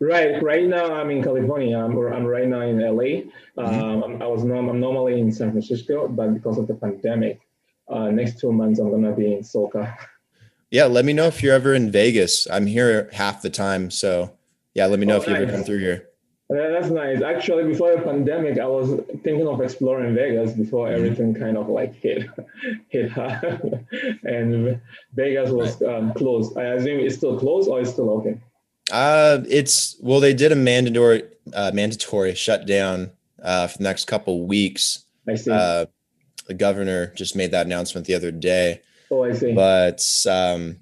Right. 0.03 0.43
Right 0.43 0.67
now, 0.67 0.93
I'm 0.93 1.11
in 1.11 1.23
California. 1.23 1.79
I'm, 1.79 1.97
I'm 1.97 2.25
right 2.25 2.49
now 2.49 2.63
in 2.63 2.81
LA. 2.81 3.23
Mm-hmm. 3.57 3.61
Um, 3.61 4.21
I 4.21 4.27
was 4.27 4.43
norm- 4.43 4.69
I'm 4.69 4.81
normally 4.81 5.21
in 5.21 5.31
San 5.31 5.53
Francisco, 5.53 6.09
but 6.09 6.35
because 6.35 6.59
of 6.59 6.67
the 6.67 6.75
pandemic, 6.75 7.41
uh, 7.89 8.11
next 8.11 8.41
two 8.41 8.53
months 8.53 8.81
I'm 8.81 8.91
gonna 8.91 9.13
be 9.13 9.33
in 9.33 9.41
SoCal. 9.43 9.97
Yeah, 10.73 10.87
let 10.87 11.05
me 11.05 11.13
know 11.13 11.27
if 11.27 11.41
you're 11.41 11.55
ever 11.55 11.73
in 11.73 11.93
Vegas. 11.93 12.49
I'm 12.51 12.67
here 12.67 13.11
half 13.13 13.43
the 13.43 13.51
time, 13.51 13.93
so 13.93 14.37
yeah, 14.75 14.87
let 14.87 14.99
me 14.99 15.07
know 15.07 15.19
oh, 15.19 15.21
if 15.21 15.29
you 15.29 15.35
nice. 15.35 15.43
ever 15.43 15.53
come 15.53 15.63
through 15.63 15.79
here. 15.79 16.09
Yeah, 16.51 16.69
that's 16.71 16.91
nice. 16.91 17.23
Actually, 17.23 17.65
before 17.65 17.95
the 17.95 18.03
pandemic, 18.03 18.59
I 18.59 18.67
was 18.67 19.01
thinking 19.23 19.47
of 19.47 19.61
exploring 19.61 20.17
Vegas 20.17 20.53
before 20.53 20.89
mm-hmm. 20.89 20.97
everything 20.97 21.35
kind 21.35 21.57
of 21.57 21.69
like 21.69 21.95
hit 21.95 22.29
hit 22.89 23.13
hard, 23.13 23.87
and 24.25 24.81
Vegas 25.15 25.51
was 25.51 25.81
um, 25.83 26.13
closed. 26.15 26.59
I 26.59 26.75
assume 26.75 26.99
it's 26.99 27.15
still 27.15 27.39
closed 27.39 27.69
or 27.69 27.81
it's 27.81 27.91
still 27.91 28.11
open. 28.11 28.43
Uh, 28.93 29.43
it's 29.49 29.97
well, 30.01 30.21
they 30.21 30.35
did 30.35 30.53
a 30.53 30.57
mandatory 30.57 31.25
uh, 31.55 31.71
mandatory 31.75 32.35
shutdown 32.35 33.11
uh, 33.43 33.67
for 33.67 33.79
the 33.79 33.85
next 33.85 34.05
couple 34.05 34.47
weeks. 34.47 35.05
I 35.27 35.35
see. 35.35 35.51
Uh, 35.51 35.87
the 36.47 36.55
governor 36.55 37.07
just 37.15 37.35
made 37.35 37.53
that 37.53 37.67
announcement 37.67 38.07
the 38.07 38.15
other 38.15 38.31
day. 38.31 38.83
Oh, 39.11 39.25
I 39.25 39.33
see. 39.33 39.55
But 39.55 40.07
um, 40.29 40.77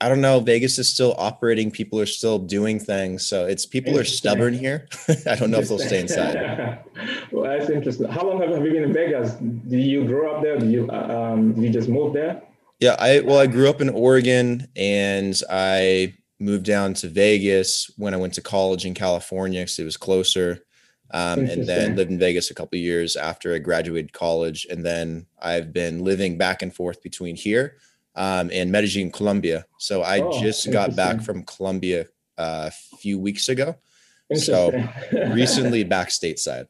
I 0.00 0.08
don't 0.08 0.22
know. 0.22 0.40
Vegas 0.40 0.78
is 0.78 0.88
still 0.88 1.14
operating. 1.18 1.70
People 1.70 2.00
are 2.00 2.06
still 2.06 2.38
doing 2.38 2.80
things. 2.80 3.26
So 3.26 3.44
it's 3.44 3.66
people 3.66 3.98
are 3.98 4.04
stubborn 4.04 4.54
here. 4.54 4.88
I 5.26 5.34
don't 5.34 5.50
know 5.50 5.58
if 5.58 5.68
they'll 5.68 5.78
stay 5.78 6.00
inside. 6.00 6.82
well, 7.30 7.44
that's 7.44 7.68
interesting. 7.68 8.08
How 8.08 8.26
long 8.26 8.40
have 8.40 8.50
you 8.50 8.72
been 8.72 8.84
in 8.84 8.92
Vegas? 8.94 9.32
Did 9.34 9.82
you 9.82 10.06
grow 10.06 10.36
up 10.36 10.42
there? 10.42 10.58
Did 10.58 10.70
you 10.70 10.88
uh, 10.90 11.32
um, 11.34 11.52
did 11.52 11.64
you 11.64 11.70
just 11.70 11.90
move 11.90 12.14
there? 12.14 12.42
Yeah, 12.78 12.96
I 12.98 13.20
well, 13.20 13.38
I 13.38 13.46
grew 13.46 13.68
up 13.68 13.82
in 13.82 13.90
Oregon, 13.90 14.68
and 14.74 15.38
I 15.50 16.14
moved 16.40 16.64
down 16.64 16.94
to 16.94 17.08
Vegas 17.08 17.90
when 17.96 18.14
I 18.14 18.16
went 18.16 18.34
to 18.34 18.42
college 18.42 18.86
in 18.86 18.94
California 18.94 19.60
because 19.60 19.78
it 19.78 19.84
was 19.84 19.96
closer. 19.96 20.64
Um, 21.12 21.40
and 21.40 21.66
then 21.66 21.96
lived 21.96 22.12
in 22.12 22.20
Vegas 22.20 22.52
a 22.52 22.54
couple 22.54 22.78
years 22.78 23.16
after 23.16 23.52
I 23.52 23.58
graduated 23.58 24.12
college, 24.12 24.64
and 24.70 24.86
then 24.86 25.26
I've 25.42 25.72
been 25.72 26.04
living 26.04 26.38
back 26.38 26.62
and 26.62 26.72
forth 26.72 27.02
between 27.02 27.34
here 27.34 27.78
um, 28.14 28.50
and 28.52 28.70
Medellin, 28.70 29.10
Colombia. 29.10 29.66
So 29.78 30.02
I 30.02 30.20
oh, 30.20 30.40
just 30.40 30.70
got 30.70 30.94
back 30.94 31.20
from 31.20 31.42
Colombia 31.42 32.06
uh, 32.38 32.70
a 32.70 32.96
few 32.98 33.18
weeks 33.18 33.48
ago. 33.48 33.76
So 34.34 34.70
recently 35.12 35.82
back 35.82 36.10
stateside. 36.10 36.66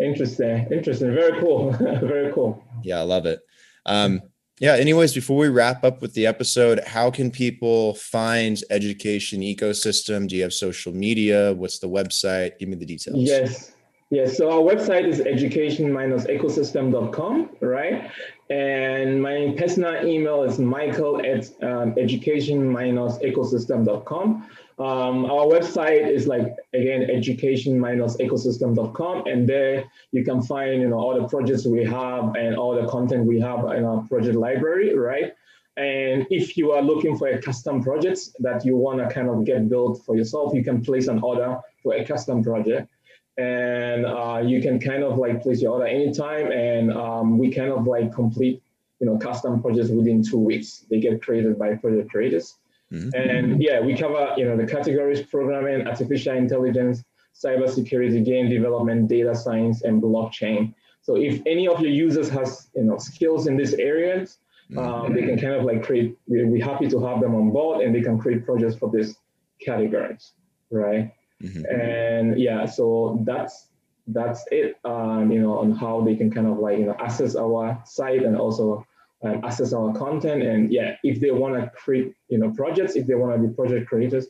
Interesting. 0.00 0.68
Interesting. 0.72 1.14
Very 1.14 1.38
cool. 1.40 1.72
Very 1.72 2.32
cool. 2.32 2.64
Yeah, 2.82 2.98
I 2.98 3.02
love 3.02 3.26
it. 3.26 3.40
Um, 3.84 4.22
yeah, 4.62 4.76
anyways, 4.76 5.12
before 5.12 5.36
we 5.38 5.48
wrap 5.48 5.82
up 5.82 6.00
with 6.00 6.14
the 6.14 6.24
episode, 6.24 6.78
how 6.86 7.10
can 7.10 7.32
people 7.32 7.96
find 7.96 8.62
education 8.70 9.40
ecosystem? 9.40 10.28
Do 10.28 10.36
you 10.36 10.44
have 10.44 10.54
social 10.54 10.92
media? 10.92 11.52
What's 11.52 11.80
the 11.80 11.88
website? 11.88 12.60
Give 12.60 12.68
me 12.68 12.76
the 12.76 12.86
details. 12.86 13.16
Yes. 13.18 13.72
Yes, 14.10 14.36
so 14.36 14.52
our 14.52 14.60
website 14.60 15.08
is 15.08 15.20
education-ecosystem.com, 15.22 17.50
right? 17.60 18.10
And 18.50 19.22
my 19.22 19.54
personal 19.56 20.06
email 20.06 20.42
is 20.44 20.58
michael 20.58 21.22
at 21.24 21.48
um, 21.62 21.94
education-ecosystem.com. 21.98 24.46
Um, 24.78 25.26
our 25.26 25.44
website 25.46 26.10
is 26.10 26.26
like, 26.26 26.56
again, 26.72 27.10
education-ecosystem.com. 27.10 29.26
And 29.26 29.46
there 29.48 29.84
you 30.12 30.24
can 30.24 30.40
find, 30.42 30.80
you 30.80 30.88
know, 30.88 30.98
all 30.98 31.20
the 31.20 31.28
projects 31.28 31.66
we 31.66 31.84
have 31.84 32.34
and 32.36 32.56
all 32.56 32.74
the 32.74 32.86
content 32.88 33.26
we 33.26 33.38
have 33.40 33.70
in 33.72 33.84
our 33.84 34.00
project 34.08 34.36
library, 34.36 34.96
right? 34.96 35.34
And 35.76 36.26
if 36.30 36.56
you 36.56 36.72
are 36.72 36.82
looking 36.82 37.16
for 37.16 37.28
a 37.28 37.40
custom 37.40 37.80
project 37.82 38.30
that 38.40 38.64
you 38.64 38.76
want 38.76 38.98
to 38.98 39.08
kind 39.08 39.28
of 39.28 39.44
get 39.44 39.68
built 39.68 40.04
for 40.04 40.16
yourself, 40.16 40.52
you 40.54 40.64
can 40.64 40.82
place 40.82 41.06
an 41.08 41.20
order 41.20 41.60
for 41.82 41.94
a 41.94 42.04
custom 42.04 42.42
project 42.42 42.90
and 43.38 44.04
uh, 44.04 44.42
you 44.44 44.60
can 44.60 44.78
kind 44.78 45.02
of 45.02 45.16
like 45.16 45.42
place 45.42 45.62
your 45.62 45.72
order 45.72 45.86
anytime 45.86 46.52
and 46.52 46.92
um, 46.92 47.38
we 47.38 47.50
kind 47.50 47.70
of 47.70 47.86
like 47.86 48.12
complete 48.12 48.62
you 49.00 49.06
know 49.06 49.16
custom 49.16 49.62
projects 49.62 49.88
within 49.88 50.22
two 50.22 50.38
weeks 50.38 50.84
they 50.90 51.00
get 51.00 51.22
created 51.22 51.58
by 51.58 51.74
project 51.74 52.10
creators 52.10 52.56
mm-hmm. 52.92 53.08
and 53.14 53.62
yeah 53.62 53.80
we 53.80 53.96
cover 53.96 54.34
you 54.36 54.44
know 54.44 54.56
the 54.56 54.66
categories 54.66 55.22
programming 55.22 55.86
artificial 55.86 56.36
intelligence 56.36 57.02
cybersecurity 57.34 58.24
game 58.24 58.48
development 58.48 59.08
data 59.08 59.34
science 59.34 59.82
and 59.82 60.02
blockchain 60.02 60.74
so 61.00 61.16
if 61.16 61.40
any 61.46 61.66
of 61.66 61.80
your 61.80 61.90
users 61.90 62.28
has 62.28 62.68
you 62.76 62.84
know 62.84 62.98
skills 62.98 63.46
in 63.46 63.56
these 63.56 63.74
areas 63.74 64.38
um, 64.76 64.84
mm-hmm. 64.84 65.14
they 65.14 65.22
can 65.22 65.38
kind 65.38 65.54
of 65.54 65.64
like 65.64 65.82
create 65.82 66.16
we're 66.26 66.64
happy 66.64 66.88
to 66.88 67.04
have 67.04 67.20
them 67.20 67.34
on 67.34 67.50
board 67.50 67.84
and 67.84 67.94
they 67.94 68.02
can 68.02 68.18
create 68.18 68.44
projects 68.44 68.76
for 68.76 68.90
these 68.90 69.16
categories 69.60 70.32
right 70.70 71.12
Mm-hmm. 71.42 71.80
And 71.80 72.40
yeah, 72.40 72.66
so 72.66 73.20
that's 73.26 73.68
that's 74.06 74.44
it. 74.50 74.78
Um, 74.84 75.30
you 75.32 75.40
know, 75.40 75.58
on 75.58 75.72
how 75.72 76.02
they 76.02 76.14
can 76.14 76.30
kind 76.30 76.46
of 76.46 76.58
like 76.58 76.78
you 76.78 76.86
know 76.86 76.96
access 76.98 77.36
our 77.36 77.80
site 77.84 78.22
and 78.22 78.36
also 78.36 78.86
um, 79.22 79.40
access 79.44 79.72
our 79.72 79.92
content. 79.92 80.42
And 80.42 80.72
yeah, 80.72 80.96
if 81.02 81.20
they 81.20 81.30
want 81.30 81.54
to 81.54 81.70
create 81.70 82.14
you 82.28 82.38
know 82.38 82.50
projects, 82.50 82.96
if 82.96 83.06
they 83.06 83.14
want 83.14 83.40
to 83.40 83.48
be 83.48 83.54
project 83.54 83.88
creators, 83.88 84.26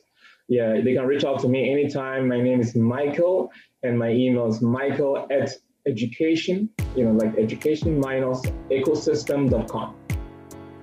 yeah, 0.47 0.81
they 0.81 0.93
can 0.93 1.05
reach 1.05 1.23
out 1.23 1.39
to 1.39 1.47
me 1.47 1.71
anytime. 1.71 2.27
My 2.27 2.41
name 2.41 2.59
is 2.59 2.75
Michael, 2.75 3.51
and 3.83 3.97
my 3.97 4.09
email 4.09 4.47
is 4.47 4.61
Michael 4.61 5.27
at 5.31 5.51
education. 5.87 6.69
You 6.95 7.05
know, 7.05 7.11
like 7.11 7.37
education 7.37 7.99
minus 7.99 8.41
ecosystem.com. 8.69 9.95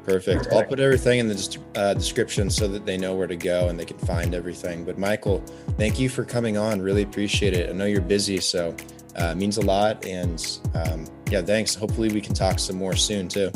Perfect. 0.05 0.49
I'll 0.51 0.65
put 0.65 0.81
everything 0.81 1.21
in 1.21 1.29
the 1.29 1.59
uh, 1.77 1.95
description 1.95 2.51
so 2.51 2.67
that 2.69 2.87
they 2.87 2.97
know 2.97 3.15
where 3.15 3.27
to 3.27 3.37
go 3.37 3.69
and 3.69 3.79
they 3.79 3.85
can 3.85 3.99
find 3.99 4.35
everything. 4.35 4.85
But 4.85 4.99
Michael, 4.99 5.45
thank 5.77 6.01
you 6.01 6.09
for 6.09 6.25
coming 6.25 6.57
on. 6.57 6.81
Really 6.81 7.03
appreciate 7.03 7.53
it. 7.53 7.69
I 7.69 7.73
know 7.75 7.85
you're 7.85 8.01
busy, 8.01 8.41
so 8.41 8.75
uh, 9.17 9.35
means 9.35 9.59
a 9.59 9.61
lot. 9.61 10.05
And 10.05 10.61
um, 10.75 11.07
yeah, 11.31 11.43
thanks. 11.43 11.75
Hopefully, 11.75 12.09
we 12.09 12.21
can 12.21 12.35
talk 12.35 12.59
some 12.59 12.77
more 12.77 12.97
soon 12.97 13.29
too. 13.29 13.53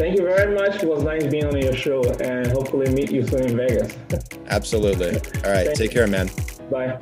Thank 0.00 0.16
you 0.16 0.24
very 0.24 0.54
much. 0.54 0.82
It 0.82 0.88
was 0.88 1.02
nice 1.02 1.26
being 1.26 1.44
on 1.44 1.60
your 1.60 1.74
show, 1.74 2.02
and 2.22 2.46
hopefully 2.46 2.90
meet 2.90 3.12
you 3.12 3.26
soon 3.26 3.50
in 3.50 3.54
Vegas. 3.54 3.94
Absolutely. 4.46 5.20
All 5.44 5.52
right. 5.52 5.74
take 5.74 5.90
care, 5.90 6.06
man. 6.06 6.30
Bye. 6.70 6.98